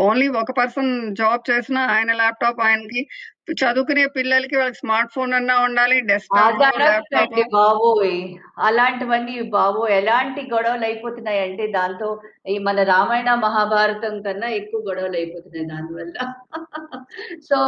[0.00, 3.00] ఓన్లీ ఒక పర్సన్ జాబ్ చేసినా ఆయన ల్యాప్టాప్ ఆయనకి
[3.48, 8.34] చదువుకునే పిల్లలకి వాళ్ళకి స్మార్ట్ ఫోన్ అన్నా ఉండాలి డెస్క్టాప్ బాబోయ్?
[8.58, 9.92] అలాంటివన్నీ బాబోయ్.
[9.92, 12.08] ఎలాంటి గొడవలు అయిపోతున్నాయి అంటే దాంతో
[12.48, 16.16] ఈ మన రామాయణ మహాభారతం కన్నా ఎక్కువ గొడవలు అయిపోతున్నాయి దానివల్ల.
[17.42, 17.58] సో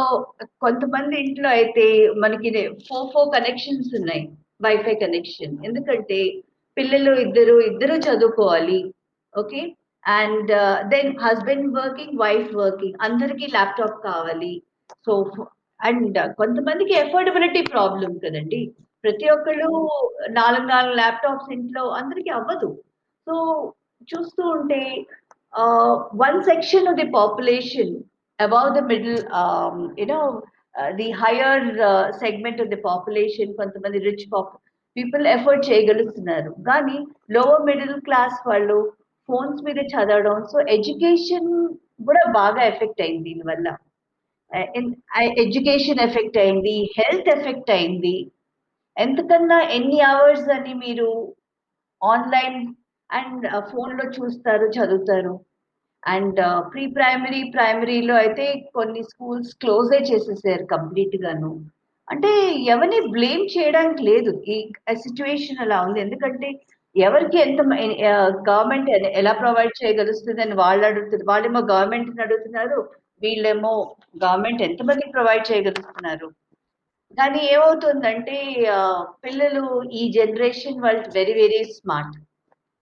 [0.61, 2.49] కొంతమంది ఇంట్లో అయితే మనకి
[2.89, 4.23] ఫోర్ ఫోర్ కనెక్షన్స్ ఉన్నాయి.
[4.61, 5.57] Wifi connection.
[5.65, 6.19] ఎందుకంటే
[6.77, 8.93] పిల్లలు ఇద్దరు ఇద్దరు చదువుకోవాలి.
[9.37, 9.61] Okay?
[10.05, 10.51] And
[10.89, 14.53] then husband working wife working అందరికీ ల్యాప్టాప్ కావాలి.
[15.05, 15.13] సో
[15.79, 18.61] అండ్ కొంతమందికి ఎఫోర్డబిలిటీ ప్రాబ్లం కదండి.
[19.03, 19.69] ప్రతి ఒక్కళ్ళు
[20.39, 22.69] నాలుగు నాలుగు ల్యాప్టాప్స్ ఇంట్లో అందరికీ అవ్వదు.
[23.27, 23.33] సో
[24.11, 24.81] చూస్తూ ఉంటే
[26.23, 27.93] one section of the population
[28.39, 29.19] above the middle
[30.01, 30.19] you know
[30.99, 31.65] the higher
[32.23, 34.53] segment of the population కొంతమంది రిచ్ పాప్
[34.97, 36.51] పీపుల్ ఎఫర్ట్ చేయగలుగుతున్నారు.
[36.69, 36.97] కానీ
[37.35, 38.77] లోవర్ మిడిల్ క్లాస్ వాళ్ళు
[39.29, 41.49] ఫోన్స్ మీద చదవడం సో ఎడ్యుకేషన్
[42.07, 43.67] కూడా బాగా ఎఫెక్ట్ అయింది దీనివల్ల.
[44.51, 44.65] Uh,
[45.43, 48.13] ఎడ్యుకేషన్ ఎఫెక్ట్ uh, అయింది హెల్త్ ఎఫెక్ట్ అయింది.
[48.97, 51.07] ఎంతకన్నా ఎన్ని అవర్స్ అని మీరు
[52.01, 52.59] ఆన్లైన్
[53.09, 55.33] అండ్ ఫోన్లో చూస్తారు చదువుతారు.
[56.03, 56.39] అండ్
[56.73, 61.51] ప్రీ ప్రైమరీ ప్రైమరీలో అయితే కొన్ని స్కూల్స్ క్లోజే చేసేసారు కంప్లీట్ గాను
[62.07, 62.31] అంటే
[62.73, 64.31] ఎవరిని బ్లేమ్ చేయడానికి లేదు.
[64.53, 64.57] ఈ
[65.05, 65.99] సిచ్యువేషన్ అలా ఉంది.
[66.01, 66.49] ఎందుకంటే
[66.95, 67.61] ఎవరికి ఎంత
[68.49, 68.89] గవర్నమెంట్
[69.21, 71.29] ఎలా ప్రొవైడ్ చేయగలుస్తుంది అని వాళ్ళు అడుగుతున్నారు.
[71.31, 72.79] వాళ్ళేమో గవర్నమెంట్ని అడుగుతున్నారు.
[73.21, 73.71] వీళ్ళేమో
[74.23, 76.27] గవర్నమెంట్ ఎంతమందికి ప్రొవైడ్ చేయగలుగుతున్నారు?
[77.17, 78.37] కానీ ఏమవుతుందంటే
[79.23, 82.15] పిల్లలు ఈ జనరేషన్ వాళ్ళు very very smart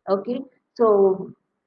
[0.08, 0.36] okay
[0.78, 0.86] so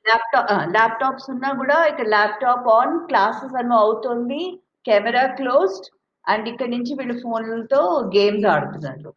[0.04, 4.40] laptop laptops ఉన్నా కూడా ఇక్కడ ల్యాప్టాప్ ఆన్ క్లాసెస్ అన్న అవుతుంది
[4.87, 5.88] కెమెరా క్లోజ్డ్
[6.25, 7.80] అండ్ ఇక్కడ నుంచి వీళ్ళు ఫోన్లతో
[8.14, 9.10] గేమ్స్ ఆడుతున్నారు.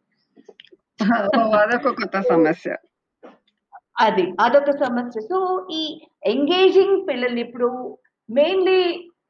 [1.36, 2.72] ఓ, అదొక కొత్త సమస్య.
[4.00, 5.20] అది అదొక సమస్య.
[5.30, 5.38] సో
[5.70, 5.82] ఈ
[6.26, 7.68] ఎంగేజింగ్ పిల్లలు ఇప్పుడు
[8.28, 8.80] మెయిన్లీ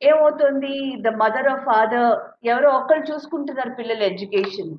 [0.02, 1.02] ఏమవుతుంది?
[1.02, 4.78] ద మదర్ ఆఫ్ ఫాదర్ ఎవరో ఒకరు చూసుకుంటున్నారు పిల్లల ఎడ్యుకేషన్.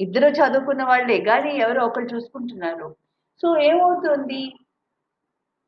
[0.00, 2.96] ఇద్దరు చదువుకున్న వాళ్ళే కానీ ఎవరో ఒకరు చూసుకుంటున్నారు.
[3.42, 4.54] సో ఏమవుతుంది?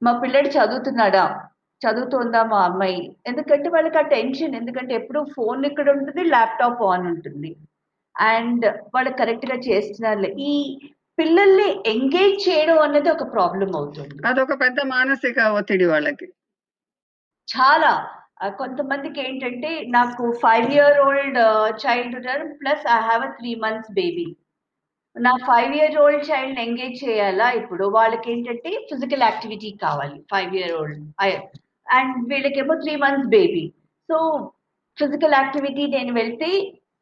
[0.03, 1.49] మా పిల్లడు చదువుతున్నాడా?
[1.83, 3.17] చదువుతోందా మా అమ్మాయి?
[3.27, 7.57] ఎందుకంటే వాళ్ళకి ఆ టెన్షన్ ఎందుకంటే ఎప్పుడు ఫోన్ ఇక్కడ ఉంటుంది ల్యాప్టాప్ ఆన్ ఉంటుంది.
[8.21, 10.81] అండ్ వాళ్ళు కరెక్ట్గా చేస్తున్నారు ఈ
[11.19, 14.29] పిల్లల్ని ఎంగేజ్ చేయడం అన్నది ఒక ప్రాబ్లం అవుతుంది.
[14.29, 16.27] అదొక పెద్ద మానసిక ఒత్తిడి వాళ్ళకి.
[17.49, 18.11] చాలా.
[18.59, 21.39] కొంతమందికి ఏంటంటే నాకు ఫైవ్ ఇయర్ ఓల్డ్
[21.85, 24.27] చైల్డ్ ఉన్నారు plus I have a three months baby
[25.17, 27.47] నా five year old child engage చేయాలా?
[27.61, 31.03] ఇప్పుడు వాళ్ళకి ఏంటంటే ఫిజికల్ యాక్టివిటీ కావాలి five year old
[31.87, 33.65] and వీళ్ళకేమో three months baby
[34.09, 34.17] so
[34.99, 36.51] physical activity నేను వెళ్తే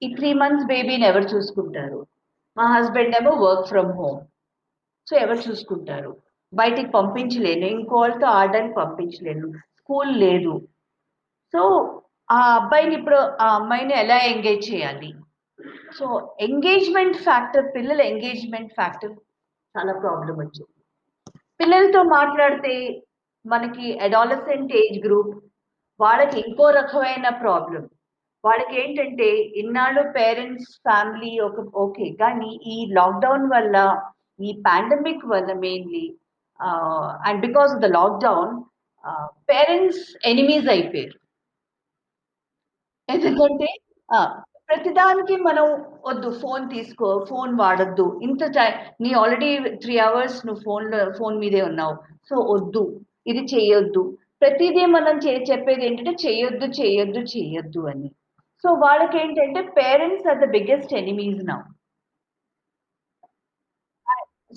[0.03, 2.01] ఈ త్రీ మంత్స్ బేబీని ఎవరు చూసుకుంటారు?
[2.57, 4.20] మా హస్బెండ్ ఏమో వర్క్ ఫ్రమ్ హోమ్
[5.09, 6.11] సో ఎవరు చూసుకుంటారు?
[6.53, 9.46] బయటికి పంపించలేను ఇంకో వాళ్ళతో ఆడడానికి పంపించలేను
[9.79, 10.55] స్కూల్ లేదు.
[11.57, 11.64] సో
[12.29, 15.11] ఆ అబ్బాయిని ఇప్పుడు ఆ అమ్మాయిని ఎలా ఎంగేజ్ చేయాలి?
[15.99, 16.07] సో
[16.47, 19.14] ఎంగేజ్మెంట్ ఫ్యాక్టర్ పిల్లల ఎంగేజ్మెంట్ ఫ్యాక్టర్
[19.75, 20.73] చాలా ప్రాబ్లం వచ్చింది.
[21.61, 22.75] పిల్లలతో మాట్లాడితే
[23.45, 25.35] మనకి అడాలసెంట్ ఏజ్ గ్రూప్
[26.01, 27.85] వాళ్ళకి ఇంకో రకమైన ప్రాబ్లం
[28.45, 29.29] వాళ్ళకి ఏంటంటే
[29.61, 33.77] ఇన్నాళ్ళు పేరెంట్స్ ఫ్యామిలీ ఒక ఓకే కానీ ఈ లాక్డౌన్ వల్ల
[34.40, 36.07] ఈ పాండమిక్ వల్ల mainly
[37.29, 38.53] and because of the lockdown
[39.53, 41.16] parents enemies అయిపోయారు.
[43.09, 43.66] ఎందుకంటే
[44.14, 45.64] ఆ, ప్రతిదానికి మనం
[46.05, 48.21] వద్దు ఫోన్ తీసుకో ఫోన్ వాడద్దు.
[48.23, 51.95] ఇంత టైం నీ ఆల్రెడీ త్రీ అవర్స్ నువ్వు ఫోన్ ఫోన్ మీదే ఉన్నావు.
[52.31, 53.01] సో వద్దు.
[53.27, 54.19] ఇది చేయొద్దు.
[54.42, 58.09] ప్రతిదీ మనం చే చెప్పేది ఏంటంటే చేయొద్దు చేయొద్దు చేయొద్దు అని.
[58.62, 61.59] సో వాళ్ళకి ఏంటంటే parents are the biggest enemies now.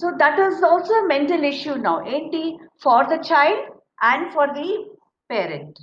[0.01, 2.05] So that is also mental issue now.
[2.07, 2.59] ఏంటి?
[2.83, 4.91] For the child and for the
[5.31, 5.79] parent.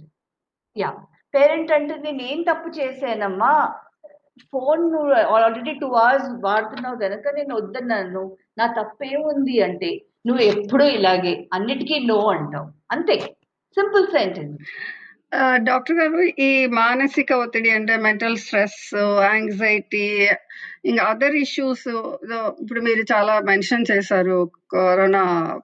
[0.76, 0.90] Yeah.
[1.34, 3.52] Parent అంటే నేను ఏం తప్పు చేశానమ్మా.
[4.52, 8.24] ఫోన్ నువ్వు ఆల్రెడీ టూ అవర్స్ వాడుతున్నావు కనుక నేను వద్దన్నాను.
[8.58, 9.90] నా తప్పేముంది అంటే
[10.26, 12.68] నువ్వు ఎప్పుడూ ఇలాగే అన్నిటికీ నో అంటావు.
[12.90, 13.16] అంతే.
[13.76, 14.62] సింపుల్ సెంటెన్స్
[15.62, 18.82] డాక్టర్ గారు ఈ మానసిక ఒత్తిడి అంటే మెంటల్ స్ట్రెస్
[19.24, 20.04] యాంగ్జైటీ
[20.84, 21.86] ఇంకా అదర్ ఇష్యూస్
[22.62, 24.36] ఇప్పుడు మీరు చాలా మెన్షన్ చేశారు
[24.72, 25.22] కరోనా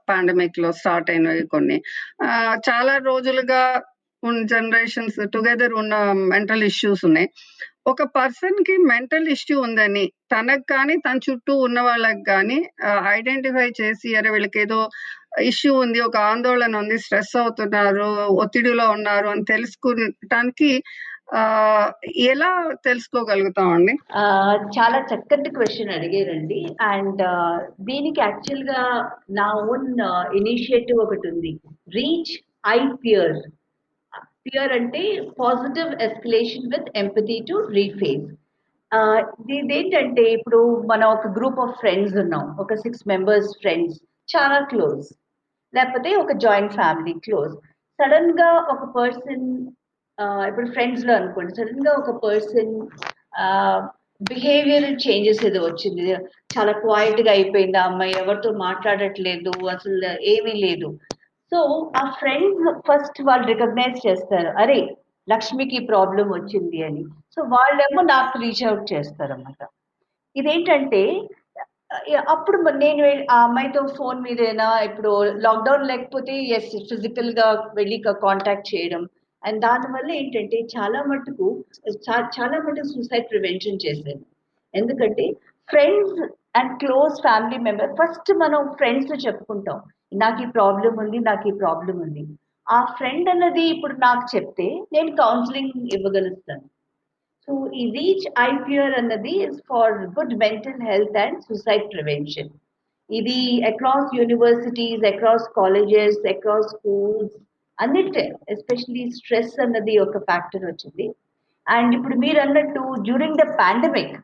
[0.08, 1.78] పాండమిక్లో స్టార్ట్ అయినవి కొన్ని.
[2.68, 3.62] చాలా రోజులుగా
[4.52, 5.94] జనరేషన్స్ టుగెదర్ ఉన్న
[6.32, 7.28] మెంటల్ ఇష్యూస్ ఉన్నాయి.
[7.86, 12.58] ఒక పర్సన్కి మెంటల్ ఇష్యూ ఉందని తనకు కానీ తన చుట్టూ ఉన్న వాళ్ళకి కానీ
[13.14, 14.78] ఐడెంటిఫై చేసి అరే వీళ్ళకి ఏదో
[15.50, 18.06] ఇష్యూ ఉంది ఒక ఆందోళన ఉంది స్ట్రెస్ అవుతున్నారు
[18.42, 20.70] ఒత్తిడిలో ఉన్నారు అని తెలుసుకోవటానికి
[21.34, 21.42] ఆ
[22.32, 22.50] ఎలా
[22.84, 23.92] తెలుసుకోగలుగుతామండి
[24.78, 26.60] చాలా చక్కటి క్వశ్చన్ అడిగారండి.
[26.80, 27.22] అండ్
[27.80, 28.82] దీనికి యాక్చువల్గా
[29.30, 29.88] నా ఓన్
[30.36, 31.52] ఇనిషియేటివ్ ఒకటి ఉంది.
[31.96, 32.32] రీచ్
[32.66, 33.36] ఐ పియర్
[34.46, 35.02] పియర్ అంటే
[35.40, 38.28] positive escalation with empathy to reface
[39.56, 42.44] ఇదేంటంటే ఇప్పుడు మనం ఒక గ్రూప్ ఆఫ్ ఫ్రెండ్స్ ఉన్నాం.
[42.62, 43.96] ఒక సిక్స్ మెంబర్స్ ఫ్రెండ్స్
[44.28, 45.06] చాలా క్లోజ్
[45.74, 47.54] లేకపోతే ఒక జాయింట్ ఫ్యామిలీ క్లోజ్
[47.98, 49.46] సడన్గా ఒక పర్సన్
[50.48, 51.52] ఇప్పుడు ఫ్రెండ్స్లో అనుకోండి.
[51.58, 52.74] సడన్గా ఒక పర్సన్
[54.30, 56.04] బిహేవియర్ చేంజెస్ ఏదో వచ్చింది.
[56.54, 57.78] చాలా క్వాయిట్గా అయిపోయింది.
[57.82, 59.52] ఆ అమ్మాయి ఎవరితో మాట్లాడట్లేదు.
[59.74, 60.88] అసలు ఏమీ లేదు.
[61.52, 61.60] సో
[62.00, 64.80] ఆ ఫ్రెండ్స్ ఫస్ట్ వాళ్ళు రికగ్నైజ్ చేస్తారు అరే
[65.28, 67.02] లక్ష్మికి ప్రాబ్లం వచ్చింది అని.
[67.34, 69.68] సో వాళ్ళేమో నాకు రీచ్ అవుట్ చేస్తారు అన్నమాట
[70.36, 71.02] ఇదేంటంటే
[72.34, 73.02] అప్పుడు నేను
[73.34, 75.10] ఆ అమ్మాయితో ఫోన్ మీదేనా ఇప్పుడు
[75.46, 79.02] లాక్డౌన్ లేకపోతే ఎస్ ఫిజికల్గా వెళ్ళి కాంటాక్ట్ చేయడం.
[79.42, 81.46] అండ్ దానివల్ల ఏంటంటే చాలా మటుకు
[82.38, 84.24] చాలా మటుకు సూసైడ్ ప్రివెన్షన్ చేశాను.
[84.74, 85.24] ఎందుకంటే
[85.68, 86.14] friends
[86.58, 89.80] and close family member first మనం ఫ్రెండ్స్ చెప్పుకుంటాం.
[90.22, 92.22] నాకు ఈ ప్రాబ్లం ఉంది నాకు ఈ ప్రాబ్లం ఉంది.
[92.66, 96.64] ఆ ఫ్రెండ్ అన్నది ఇప్పుడు నాకు చెప్తే నేను కౌన్సిలింగ్ ఇవ్వగలుగుతాను.
[97.48, 102.50] సో ఈ రీచ్ ఐపిఆర్ అన్నది is for good mental health and suicide prevention
[103.10, 103.38] ఇది
[103.70, 107.34] across universities across colleges across schools
[107.78, 111.06] అన్నిటి ఎస్పెషలీ స్ట్రెస్ అన్నది ఒక ఫ్యాక్టర్ వచ్చింది.
[111.66, 114.14] అండ్ ఇప్పుడు మీరు అన్నట్టు during the pandemic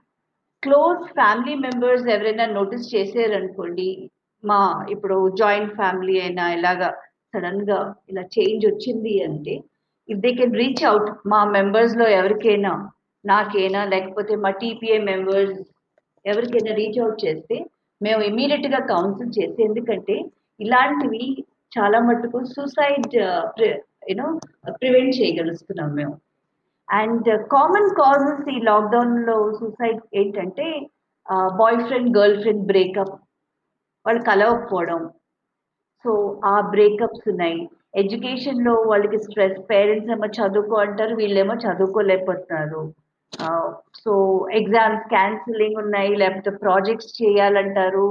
[0.63, 3.89] close family members ఎవరైనా నోటీస్ చేసారనుకోండి
[4.45, 6.89] మా ఇప్పుడు జాయింట్ ఫ్యామిలీ అయినా ఇలాగా
[7.35, 7.79] సడన్గా
[8.11, 9.55] ఇలా చేంజ్ వచ్చింది అంటే
[10.09, 12.73] if they can reach out మా మెంబర్స్లో ఎవరికైనా
[13.25, 15.59] నాకైనా లేకపోతే మా టీపీఏ మెంబర్స్
[16.25, 17.57] ఎవరికైనా రీచ్ అవుట్ చేస్తే
[18.01, 20.17] మేము ఇమీడియట్గా కౌన్సిల్ చేసి ఎందుకంటే
[20.61, 21.25] ఇలాంటివి
[21.73, 24.27] చాలా మటుకు సూసైడ్ యూనో
[24.81, 26.15] ప్రివెంట్ చేయగలుగుతున్నాం మేము.
[26.89, 30.67] అండ్ కామన్ కాజెస్ ఈ లాక్డౌన్లో సూసైడ్ ఏంటంటే
[31.57, 33.17] boyfriend girlfriend breakup
[34.09, 35.01] వాళ్ళు కలవకపోవడం.
[36.05, 36.13] సో
[36.53, 37.61] ఆ బ్రేకప్స్ ఉన్నాయి.
[38.01, 42.83] ఎడ్యుకేషన్లో వాళ్ళకి స్ట్రెస్ పేరెంట్స్ ఏమో చదువుకో అంటారు వీళ్ళేమో చదువుకోలేకపోతున్నారు.
[44.03, 44.13] సో
[44.59, 48.07] ఎగ్జామ్స్ క్యాన్సిలింగ్ ఉన్నాయి లేకపోతే ప్రాజెక్ట్స్ చేయాలంటారు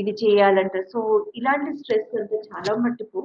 [0.00, 0.86] ఇది చేయాలంటారు.
[0.94, 1.00] సో
[1.38, 3.20] ఇలాంటి స్ట్రెస్ అంటే చాలా మట్టుకు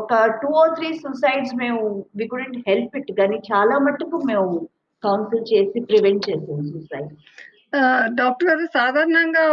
[0.00, 1.80] ఒక టూ ఆర్ త్రీ సూసైడ్స్ మేము
[2.18, 4.46] వి కుడెంట్ హెల్ప్ ఇట్ కానీ చాలా మట్టుకు మేము
[5.02, 7.10] కౌన్సిల్ చేసి ప్రివెంట్ చేసాం సూసైడ్
[8.14, 9.44] డాక్టర్ గారు సాధారణంగా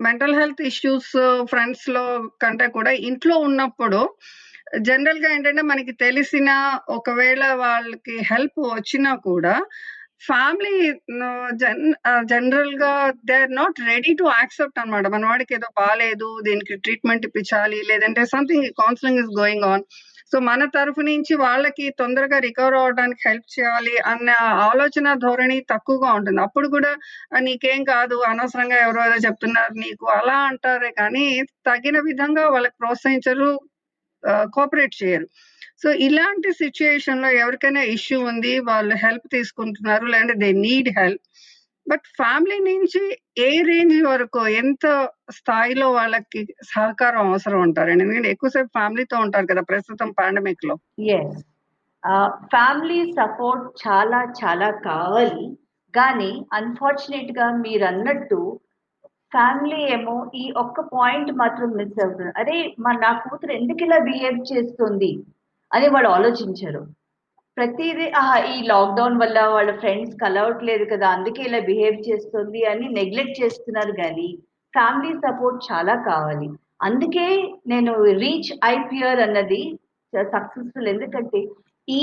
[0.00, 1.12] మెంటల్ హెల్త్ ఇష్యూస్
[1.44, 2.04] ఫ్రెండ్స్లో
[2.42, 4.00] కంటే కూడా ఇంట్లో ఉన్నప్పుడు
[4.88, 6.50] జనరల్గా ఏంటంటే మనకి తెలిసిన
[6.88, 9.54] ఒకవేళ వాళ్ళకి హెల్ప్ వచ్చినా కూడా
[10.26, 10.74] ఫ్యామిలీ
[12.32, 12.92] జనరల్గా
[13.28, 18.24] they are not ready to accept అనమాట మన వాడికి ఏదో బాగాలేదు దీనికి ట్రీట్మెంట్ ఇప్పించాలి లేదంటే
[18.34, 19.84] something counselling is going on.
[20.34, 24.30] So మన తరఫు నుంచి వాళ్ళకి తొందరగా రికవర్ అవడానికి హెల్ప్ చేయాలి అన్న
[24.68, 26.40] ఆలోచన ధోరణి తక్కువగా ఉంటుంది.
[26.42, 26.90] అప్పుడు కూడా
[27.46, 31.24] నీకేం కాదు అనవసరంగా ఎవరో ఏదో చెప్తున్నారు నీకు అలా అంటారే కానీ
[31.68, 33.48] తగిన విధంగా వాళ్ళకి ప్రోత్సహించరు
[34.56, 35.28] కోఆపరేట్ చేయరు.
[35.82, 41.24] సో ఇలాంటి సిచ్యుయేషన్లో ఎవరికైనా ఇష్యూ ఉంది వాళ్ళు హెల్ప్ తీసుకుంటున్నారు లేదంటే they need help.
[41.86, 43.00] But family నుంచి
[43.38, 44.84] ఏ రేంజ్ వరకు ఎంత
[45.30, 50.76] స్థాయిలో వాళ్ళకి సహకారం అవసరం ఉంటారండి ఎందుకంటే ఎక్కువసేపు ఫ్యామిలీతో ఉంటారు కదా ప్రస్తుతం పాండమిక్లో
[51.16, 51.36] ఎస్
[52.50, 55.44] ఫ్యామిలీ సపోర్ట్ చాలా చాలా కావాలి.
[55.94, 58.40] కానీ అన్ఫార్చునేట్గా మీరు అన్నట్టు
[59.32, 64.38] ఫ్యామిలీ ఏమో ఈ ఒక్క పాయింట్ మాత్రం మిస్ అవుతుంది అరే మా నా కూతురు ఎందుకు ఇలా బిహేవ్
[64.52, 65.10] చేస్తుంది?
[65.70, 66.82] అని వాళ్ళు ఆలోచించరు.
[67.56, 73.40] ప్రతిదీ ఆహా ఈ లాక్డౌన్ వల్ల వాళ్ళ ఫ్రెండ్స్ కలవట్లేదు కదా అందుకే ఇలా బిహేవ్ చేస్తుంది అని నెగ్లెక్ట్
[73.42, 74.28] చేస్తున్నారు కానీ
[74.74, 76.48] ఫ్యామిలీ సపోర్ట్ చాలా కావాలి.
[76.82, 77.26] అందుకే
[77.72, 79.60] నేను రీచ్ ఐపిఆర్ అన్నది
[80.32, 80.88] సక్సెస్ఫుల్.
[80.94, 81.40] ఎందుకంటే
[81.88, 82.00] ఈ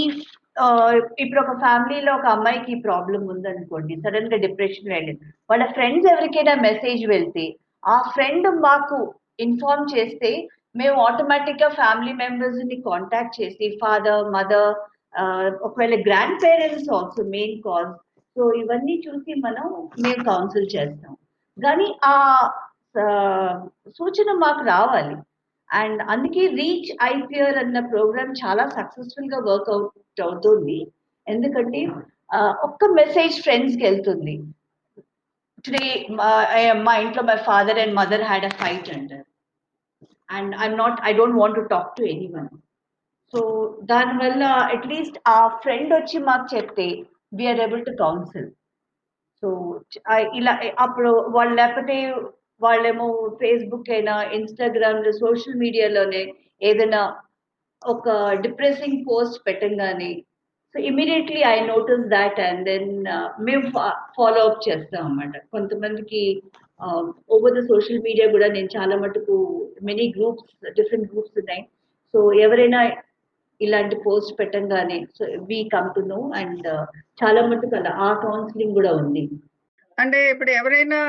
[1.22, 7.46] ఇప్పుడు ఒక ఫ్యామిలీలో ఒక అమ్మాయికి ప్రాబ్లం ఉందనుకోండి సడన్గా డిప్రెషన్ వెళ్ళింది వాళ్ళ ఫ్రెండ్స్ ఎవరికైనా మెసేజ్ వెళ్తే
[7.84, 8.98] ఆ ఫ్రెండ్ మాకు
[9.40, 10.32] ఇన్ఫార్మ్ చేస్తే
[10.76, 14.72] మేము ఆటోమేటిక్గా ఫ్యామిలీ మెంబర్స్ని కాంటాక్ట్ చేసి ఫాదర్ మదర్
[15.13, 15.95] Uh, ఒకవేళ
[16.43, 17.89] grandparents also main cause
[18.36, 19.65] so ఇవన్నీ చూసి మనం
[20.04, 21.13] మేము కౌన్సిల్ చేస్తాం.
[21.58, 22.13] కానీ ఆ
[23.97, 25.17] సూచన మాకు రావాలి.
[25.69, 30.80] అండ్ అందుకే రీచ్ ఐపీఆర్ అన్న ప్రోగ్రామ్ చాలా సక్సెస్ఫుల్గా వర్క్ అవుట్ అవుతుంది.
[31.28, 31.82] ఎందుకంటే
[32.67, 34.36] ఒక్క మెసేజ్ ఫ్రెండ్స్కి వెళ్తుంది.
[35.65, 35.86] టుడే
[36.88, 39.28] మా ఇంట్లో my father and mother had a fight అంటారు
[40.30, 42.04] and I'm not I don't want to talk to
[42.38, 42.50] anyone
[43.34, 43.41] so
[43.84, 44.44] దానివల్ల
[44.76, 46.88] అట్లీస్ట్ ఆ ఫ్రెండ్ వచ్చి మాకు చెప్తే
[47.34, 48.50] we are able to counsel
[49.44, 49.50] so
[50.39, 50.54] ఇలా
[50.86, 51.96] అప్పుడు వాళ్ళు లేకపోతే
[52.62, 53.08] వాళ్ళేమో
[53.39, 56.24] ఫేస్బుక్ అయినా ఇన్స్టాగ్రామ్ సోషల్ మీడియాలోనే
[56.62, 57.02] ఏదైనా
[57.82, 58.10] ఒక
[58.46, 60.12] డిప్రెసింగ్ పోస్ట్ పెట్టంగానే
[60.76, 62.91] so immediately I notice that and then
[63.39, 63.63] మేము
[64.17, 65.34] ఫాలో అప్ చేస్తాం అన్నమాట.
[65.52, 66.22] కొంతమందికి
[67.36, 69.36] ఓవర్ ద సోషల్ మీడియా కూడా నేను చాలా మటుకు
[69.89, 70.46] మెనీ గ్రూప్స్
[70.80, 71.63] డిఫరెంట్ గ్రూప్స్ ఉన్నాయి.
[72.13, 72.80] సో ఎవరైనా
[73.62, 76.67] ఇలాంటి పోస్ట్ పెట్టంగానే so we come to know and
[77.21, 79.24] చాలా మటుకు అలా ఆ కౌన్సిలింగ్ కూడా ఉంది.
[79.97, 81.00] అంటే ఇప్పుడు ఎవరైనా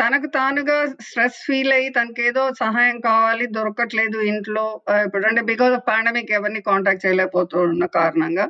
[0.00, 4.66] తనకు తానుగా స్ట్రెస్ ఫీల్ అయ్యి తనకి ఏదో సహాయం కావాలి దొరకట్లేదు ఇంట్లో
[5.06, 8.46] ఇప్పుడు అంటే బికాస్ ఆఫ్ పాండమిక్ ఎవరిని కాంటాక్ట్ చేయలేకపోతున్న కారణంగా.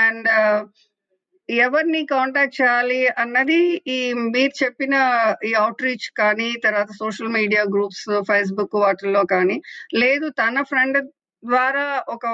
[0.00, 0.58] అండ్ uh,
[1.48, 3.98] ఎవరిని కాంటాక్ట్ చేయాలి అన్నది ఈ
[4.34, 4.94] మీరు చెప్పిన
[5.44, 9.56] ఈ అవుట్ రీచ్ కానీ తర్వాత సోషల్ మీడియా గ్రూప్స్ ఫేస్బుక్ వాటిల్లో కానీ
[9.94, 10.98] లేదు తన ఫ్రెండ్
[11.42, 12.26] ద్వారా ఒక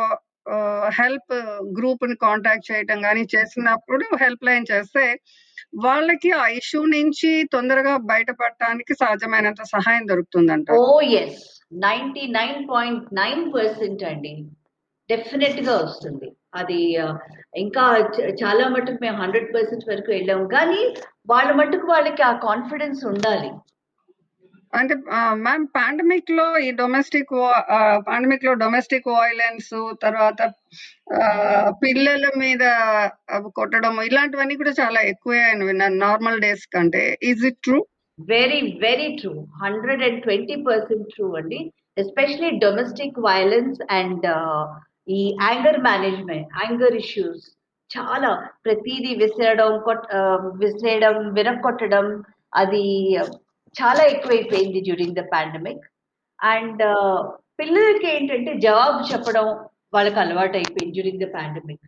[1.01, 1.35] హెల్ప్
[1.79, 5.05] గ్రూప్ని కాంటాక్ట్ చేయటం కానీ చేసినప్పుడు హెల్ప్ లైన్ చేస్తే
[5.75, 10.71] వాళ్ళకి ఆ ఇష్యూ నుంచి తొందరగా బయటపడటానికి సహజమైనంత సహాయం దొరుకుతుందంట.
[10.71, 14.33] ఓ yes ninety nine point nine percent అండి.
[15.11, 16.29] డెఫినెట్గా వస్తుంది.
[16.55, 16.81] అది
[17.57, 17.83] ఇంకా
[18.43, 20.49] చాలా మటుకు మేము హండ్రెడ్ పర్సెంట్ వరకు వెళ్ళాము.
[20.49, 20.95] కానీ
[21.27, 23.51] వాళ్ళ మటుకు వాళ్ళకి ఆ కాన్ఫిడెన్స్ ఉండాలి.
[24.73, 24.95] అంటే
[25.39, 27.33] మ్యామ్ పాండమిక్లో ఈ డొమెస్టిక్
[28.09, 29.71] పాండమిక్లో డొమెస్టిక్ వైలెన్స్
[30.03, 30.41] తర్వాత
[31.83, 32.65] పిల్లల మీద
[33.59, 37.03] కొట్టడం ఇలాంటివన్నీ కూడా చాలా ఎక్కువే అని విన్నాను నార్మల్ డేస్ కంటే.
[37.23, 37.79] Is it true
[38.19, 41.61] very very true hundred and twenty percent true అండి.
[41.97, 44.27] ఎస్పెషలీ డొమెస్టిక్ వైలెన్స్ అండ్
[45.09, 47.45] ఈ యాంగర్ మేనేజ్మెంట్ యాంగర్ ఇష్యూస్
[47.91, 48.29] చాలా
[48.65, 50.21] ప్రతిదీ విసిరడం కొట్ ఆ,
[50.57, 51.17] విసిరేయడం
[52.53, 52.85] అది
[53.83, 55.85] చాలా ఎక్కువైపోయింది డ్యూరింగ్ ద పాండమిక్
[56.43, 56.83] అండ్
[57.61, 59.47] పిల్లలకి ఏంటంటే జవాబు చెప్పడం
[59.95, 61.81] వాళ్ళకి అలవాటు అయిపోయింది డ్యూరింగ్ ద పాండమిక్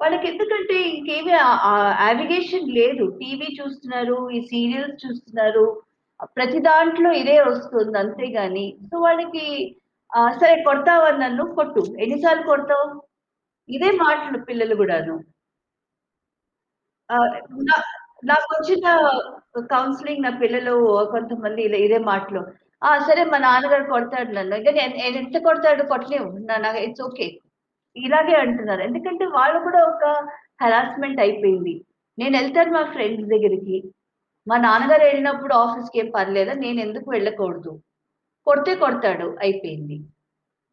[0.00, 3.18] వాళ్ళకి ఎందుకంటే ఇంకేమీ యావిగేషన్ లేదు.
[3.20, 5.82] టీవీ చూస్తున్నారు ఈ సీరియల్స్ చూస్తున్నారు.
[6.22, 8.76] ప్రతి దాంట్లో ఇదే వస్తుంది అంతేగాని.
[8.84, 9.76] సో వాళ్ళకి
[10.30, 11.54] సరే కొడతావా నన్ను?
[11.54, 11.80] కొట్టు.
[12.00, 13.02] ఎన్నిసార్లు కొడతావు?
[13.68, 15.24] ఇదే మాటలు పిల్లలు కూడాను.
[17.52, 17.82] నా-
[18.24, 19.10] నాకు వచ్చిన
[19.60, 22.46] కౌన్సిలింగ్ నా పిల్లలు కొంతమంది ఇలా ఇదే మాటలు.
[22.84, 24.56] ఆ సరే మా నాన్నగారు కొడతాడు నన్ను.
[24.56, 27.38] ఇంకా నేను ఎంత కొడతాడు కొట్టలేవు నా ఇట్స్ ఓకే
[27.96, 28.82] ఇలాగే అంటున్నారు.
[28.82, 30.28] ఎందుకంటే వాళ్ళు కూడా ఒక
[30.62, 31.84] హెరాస్మెంట్ అయిపోయింది.
[32.18, 33.92] నేను వెళ్తాను మా ఫ్రెండ్స్ దగ్గరికి.
[34.48, 36.52] మా నాన్నగారు వెళ్ళినప్పుడు ఆఫీస్కి ఏం పర్లేదా?
[36.52, 37.80] నేను ఎందుకు వెళ్ళకూడదు?
[38.46, 39.36] కొడితే కొడతాడు.
[39.40, 40.00] అయిపోయింది.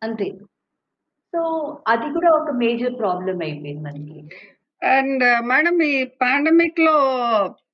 [0.04, 0.32] అంతే.
[1.34, 1.42] సో
[1.88, 4.30] అది కూడా ఒక మేజర్ ప్రాబ్లం అయిపోయింది మనకి.
[4.86, 6.96] అండ్ మేడం uh, ఈ పాండమిక్లో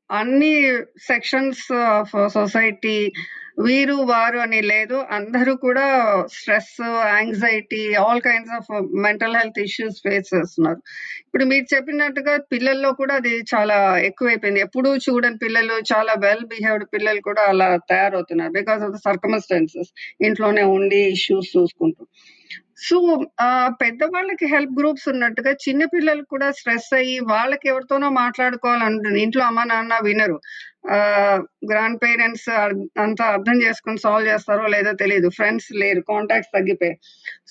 [0.10, 0.72] అన్ని
[1.08, 3.12] సెక్షన్స్ ఆఫ్ సొసైటీ
[3.60, 5.06] వీరు వారు అని లేదు.
[5.12, 5.86] అందరూ కూడా
[6.32, 6.82] stress
[7.17, 10.80] anxiety all kinds of mental health issues face చేస్తున్నారు.
[11.26, 14.60] ఇప్పుడు మీరు చెప్పినట్టుగా పిల్లల్లో కూడా అది చాలా ఎక్కువైపోయింది.
[14.60, 19.91] ఎప్పుడూ చూడని పిల్లలు చాలా వెల్ బిహేవ్డ్ పిల్లలు కూడా అలా తయారవుతున్నారు బికాస్ ఆఫ్ ద సర్కమస్టెన్సెస్
[20.22, 22.08] ఇంట్లోనే ఉండి ఇష్యూస్ చూసుకుంటూ.
[22.88, 22.97] సో
[23.45, 23.49] ఆ
[23.81, 29.95] పెద్దవాళ్ళకి హెల్ప్ గ్రూప్స్ ఉన్నట్టుగా చిన్న పిల్లలు కూడా స్ట్రెస్ అయ్యి వాళ్ళకి ఎవరితోనో మాట్లాడుకోవాలంటుంది ఇంట్లో అమ్మ నాన్న
[30.07, 30.38] వినరు.
[31.71, 32.49] గ్రాండ్ పేరెంట్స్
[33.05, 35.29] అంతా అర్థం చేసుకుని సాల్వ్ చేస్తారో లేదో తెలియదు.
[35.38, 36.97] ఫ్రెండ్స్ లేరు కాంటాక్ట్స్ తగ్గిపోయాయి.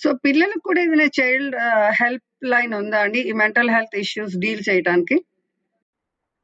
[0.02, 1.56] సో పిల్లలకు కూడా ఏదైనా చైల్డ్
[2.02, 3.22] హెల్ప్ లైన్ ఉందా అండి?
[3.30, 5.18] ఈ మెంటల్ హెల్త్ ఇష్యూస్ డీల్ చేయడానికి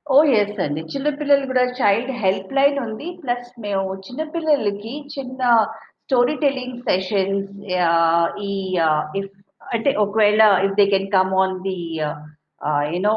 [0.07, 0.81] ఓ ఎస్ అండి.
[0.93, 3.09] చిన్నపిల్లలు కూడా చైల్డ్ హెల్ప్ లైన్ ఉంది.
[3.23, 5.41] ప్లస్ మేము చిన్నపిల్లలకి చిన్న
[6.09, 7.51] స్టోరీ టెల్లింగ్ సెషన్స్
[8.49, 8.53] ఈ
[8.87, 9.31] uh, ఇఫ్
[9.75, 11.79] అంటే ఒకవేళ if they can come on the
[12.95, 13.13] you know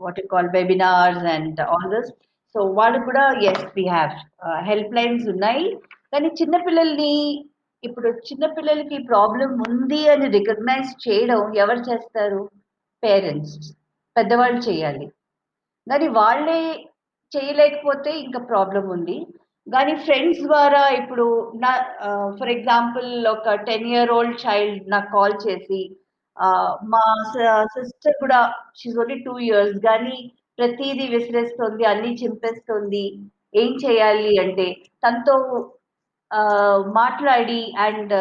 [0.00, 2.10] what call webinars and all this
[2.54, 4.12] so వాళ్ళు కూడా yes we have
[4.68, 5.64] help lines ఉన్నాయి.
[6.12, 7.14] కానీ చిన్నపిల్లల్ని
[7.82, 12.42] ఇప్పుడు చిన్నపిల్లలకి ప్రాబ్లం ఉంది అని రికగ్నైజ్ చేయడం ఎవరు చేస్తారు?
[13.02, 13.56] పేరెంట్స్
[14.16, 15.06] పెద్దవాళ్ళు చేయాలి.
[15.86, 16.60] కానీ వాళ్ళే
[17.32, 19.16] చేయలేకపోతే ఇంకా ప్రాబ్లం ఉంది.
[19.66, 21.70] కానీ ఫ్రెండ్స్ ద్వారా ఇప్పుడు నా
[22.38, 25.82] ఫర్ ఎగ్జాంపుల్ ఒక టెన్ ఇయర్ ఓల్డ్ చైల్డ్ నాకు కాల్ చేసి
[26.92, 27.02] మా
[27.74, 28.38] సిస్టర్ కూడా
[28.76, 30.16] షీజ్ ఓన్లీ టూ ఇయర్స్ కానీ
[30.58, 33.04] ప్రతిదీ విసిరేస్తుంది అన్ని చింపేస్తుంది
[33.54, 34.66] ఏం చేయాలి అంటే
[35.02, 35.36] తనతో
[36.96, 38.14] మాట్లాడి and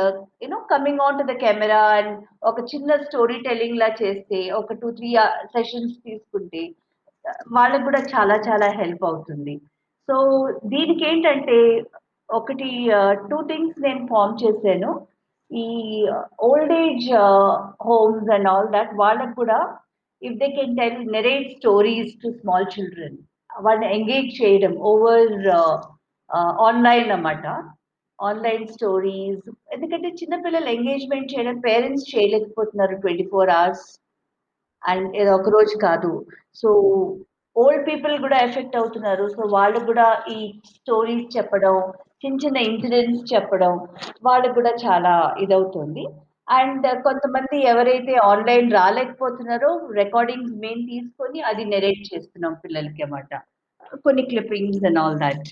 [0.43, 4.89] you know coming on to the camera and ఒక చిన్న స్టోరీ టెల్లింగ్ లా చేస్తే ఒక టూ
[4.91, 5.09] త్రీ
[5.53, 6.63] సెషన్స్ తీసుకుంటే
[7.51, 9.53] వాళ్ళకు కూడా చాలా చాలా హెల్ప్ అవుతుంది.
[10.09, 10.15] సో
[10.73, 11.57] దీనికి ఏంటంటే
[12.29, 12.69] ఒకటి
[13.31, 14.91] టూ థింగ్స్ నేను ఫామ్ చేశాను.
[15.51, 15.67] ఈ
[16.47, 17.07] old age
[17.87, 19.59] homes and all that వాళ్ళకు కూడా
[20.21, 23.17] if they can tell narrate stories to small children
[23.65, 25.33] వాళ్ళని ఎంగేజ్ చేయడం ఓవర్
[26.67, 27.45] ఆన్లైన్ అన్నమాట.
[28.19, 33.87] ఆన్లైన్ స్టోరీస్ ఎందుకంటే చిన్నపిల్లలు ఎంగేజ్మెంట్ చేయడం పేరెంట్స్ చేయలేకపోతున్నారు ట్వంటీ ఫోర్ అవర్స్
[34.83, 36.11] అండ్ ఇది ఒక రోజు కాదు.
[36.61, 36.69] సో
[37.55, 39.25] ఓల్డ్ పీపుల్ కూడా ఎఫెక్ట్ అవుతున్నారు.
[39.35, 40.37] సో వాళ్ళు కూడా ఈ
[40.75, 41.75] స్టోరీస్ చెప్పడం
[42.23, 43.73] చిన్న చిన్న ఇన్సిడెంట్స్ చెప్పడం
[44.27, 45.13] వాళ్ళకు కూడా చాలా
[45.43, 46.03] ఇదవుతుంది.
[46.57, 53.31] అండ్ కొంతమంది ఎవరైతే ఆన్లైన్ రాలేకపోతున్నారో రికార్డింగ్స్ మేము తీసుకొని అది నెరేట్ చేస్తున్నాం పిల్లలకి అన్నమాట.
[54.05, 55.49] కొన్ని clippings and all that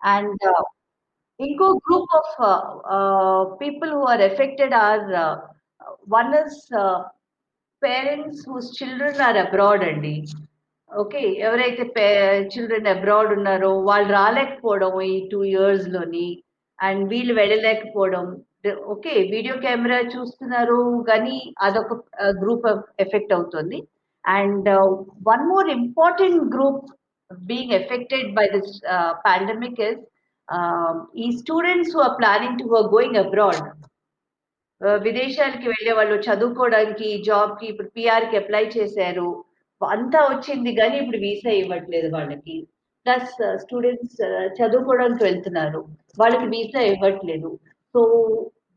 [0.00, 0.44] and
[1.40, 2.34] ఇంకో group of
[3.62, 5.04] people who are affected are
[6.16, 6.60] one is
[7.82, 10.14] parents whose children are abroad అండి.
[10.96, 11.84] ఓకే ఎవరైతే
[12.52, 16.28] చిల్డ్రన్ అబ్రాడ్ ఉన్నారో వాళ్ళు రాలేకపోవడం ఈ టూ ఇయర్స్లోని
[16.78, 18.26] అండ్ వీళ్ళు వెళ్ళలేకపోవడం
[18.86, 21.94] ఓకే వీడియో కెమెరా చూస్తున్నారు కానీ అదొక
[22.42, 22.66] గ్రూప్
[22.98, 23.78] ఎఫెక్ట్ అవుతుంది.
[24.24, 24.68] And
[25.26, 26.84] one more important group
[27.30, 28.72] being affected by this
[29.26, 30.00] pandemic is
[31.16, 33.62] ఈ students who are planning to going abroad
[35.02, 39.28] విదేశాలకి వెళ్ళే వాళ్ళు చదువుకోవడానికి జాబ్కి ఇప్పుడు పిఆర్కి అప్లై చేశారు
[39.80, 42.56] అంతా వచ్చింది కానీ ఇప్పుడు వీసా ఇవ్వట్లేదు వాళ్ళకి.
[43.06, 44.20] ప్లస్ స్టూడెంట్స్
[44.58, 45.80] చదువుకోవడానికి వెళ్తున్నారు.
[46.18, 47.50] వాళ్ళకి వీసా ఇవ్వట్లేదు.
[47.94, 48.00] సో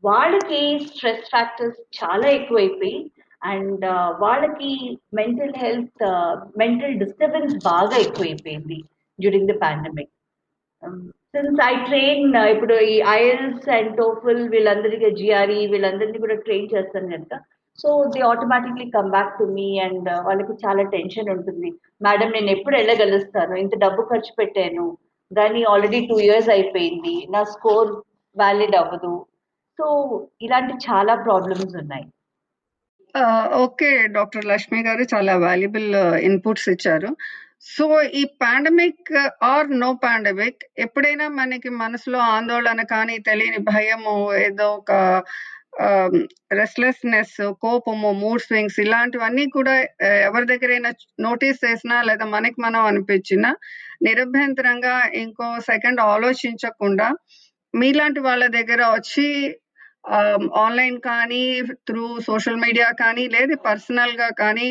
[0.04, 2.98] వాళ్ళకి స్ట్రెస్ ఫ్యాక్టర్స్ చాలా ఎక్కువైపోయి
[3.42, 4.70] అండ్ uh, వాళ్ళకి
[5.14, 6.02] మెంటల్ హెల్త్
[6.58, 8.78] మెంటల్ డిస్టర్బెన్స్ బాగా ఎక్కువైపోయింది
[9.18, 10.12] during the pandemic
[11.32, 17.36] since I train ఇప్పుడు ఈ ఐఎల్స్ అండ్ టోఫుల్ వీళ్ళందరికీ జిఆర్ఈ వీళ్ళందరినీ కూడా ట్రైన్ చేస్తాను కనుక
[17.80, 21.68] so they automatically come back to me and uh, వాళ్ళకి చాలా టెన్షన్ ఉంటుంది.
[22.02, 23.54] మేడం నేను ఎప్పుడు వెళ్ళగలుస్తాను?
[23.54, 24.86] ఇంత డబ్బు ఖర్చు పెట్టాను.
[25.30, 27.14] కానీ ఆల్రెడీ టూ ఇయర్స్ అయిపోయింది.
[27.30, 27.90] నా స్కోర్
[28.36, 29.12] వ్యాలిడ్ అవ్వదు.
[29.78, 29.86] సో
[30.42, 32.06] ఇలాంటి చాలా ప్రాబ్లమ్స్ ఉన్నాయి.
[33.64, 37.12] ఓకే డాక్టర్ లక్ష్మి గారు చాలా వాల్యుబుల్ uh, ఇన్పుట్స్ ఇచ్చారు.
[37.76, 37.86] సో
[38.20, 39.10] ఈ పాండమిక్
[39.44, 44.14] ఆర్ నో పాండమిక్ ఎప్పుడైనా మనకి మనసులో ఆందోళన కానీ తెలియని భయము
[44.46, 44.92] ఏదో ఒక
[46.52, 49.74] రెస్ట్లెస్నెస్ కోపము మూడ్ స్వింగ్స్ ఇలాంటివన్నీ కూడా
[50.26, 53.50] ఎవరి దగ్గరైనా నోటీస్ చేసినా లేదా మనకి మనం అనిపించినా
[54.02, 57.08] నిరభ్యంతరంగా ఇంకో సెకండ్ ఆలోచించకుండా
[57.74, 59.26] మీలాంటి వాళ్ళ దగ్గర వచ్చి
[60.56, 61.42] ఆన్లైన్ కానీ
[61.86, 64.68] త్రూ సోషల్ మీడియా కానీ లేదా పర్సనల్గా కానీ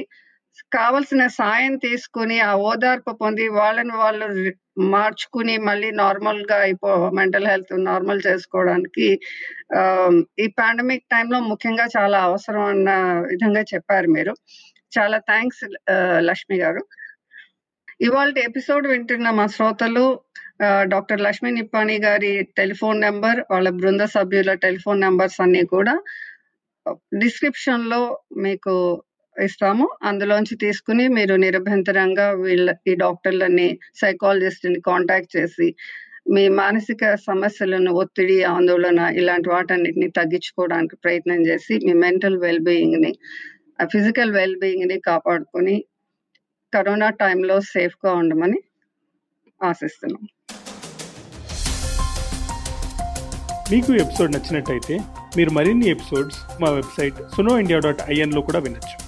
[0.74, 4.28] కావలసిన సాయం తీసుకుని ఆ ఓదార్పు పొంది వాళ్ళని వాళ్ళు
[4.80, 9.08] మార్చుకుని మళ్ళీ నార్మల్గా అయిపో మెంటల్ హెల్త్ నార్మల్ చేసుకోవడానికి
[10.39, 12.89] ఈ పాండమిక్ టైంలో ముఖ్యంగా చాలా అవసరం అన్న
[13.28, 14.34] విధంగా చెప్పారు మీరు.
[15.00, 15.63] చాలా థ్యాంక్స్
[16.19, 16.82] లక్ష్మి గారు.
[18.02, 20.22] ఇవాళ ఎపిసోడ్ వింటున్న మా శ్రోతలు
[20.84, 25.93] డాక్టర్ లక్ష్మీ నిప్పాణి గారి టెలిఫోన్ నెంబర్ వాళ్ళ బృంద సభ్యుల టెలిఫోన్ నెంబర్స్ అన్ని కూడా
[27.17, 29.04] డిస్క్రిప్షన్లో మీకు
[29.41, 29.89] ఇస్తాము.
[30.04, 35.75] అందులోంచి తీసుకుని మీరు నిరభ్యంతరంగా వీళ్ళ ఈ డాక్టర్లని సైకాలజిస్ట్ని కాంటాక్ట్ చేసి
[36.32, 43.13] మీ మానసిక సమస్యలను ఒత్తిడి ఆందోళన ఇలాంటి వాటన్నిటిని తగ్గించుకోవడానికి ప్రయత్నం చేసి మీ మెంటల్ వెల్ బీయింగ్ని
[43.86, 45.86] ఫిజికల్ వెల్ బీయింగ్ని కాపాడుకొని
[46.73, 48.60] కరోనా టైంలో సేఫ్గా ఉండమని
[49.63, 50.28] ఆశిస్తున్నాం.
[53.71, 54.99] మీకు ఎపిసోడ్ నచ్చినట్టయితే
[55.38, 58.98] మీరు మరిన్ని ఎపిసోడ్స్ మా వెబ్సైట్ సునో ఇండియా డాట్ ఐఎన్లో కూడా వినొచ్చు.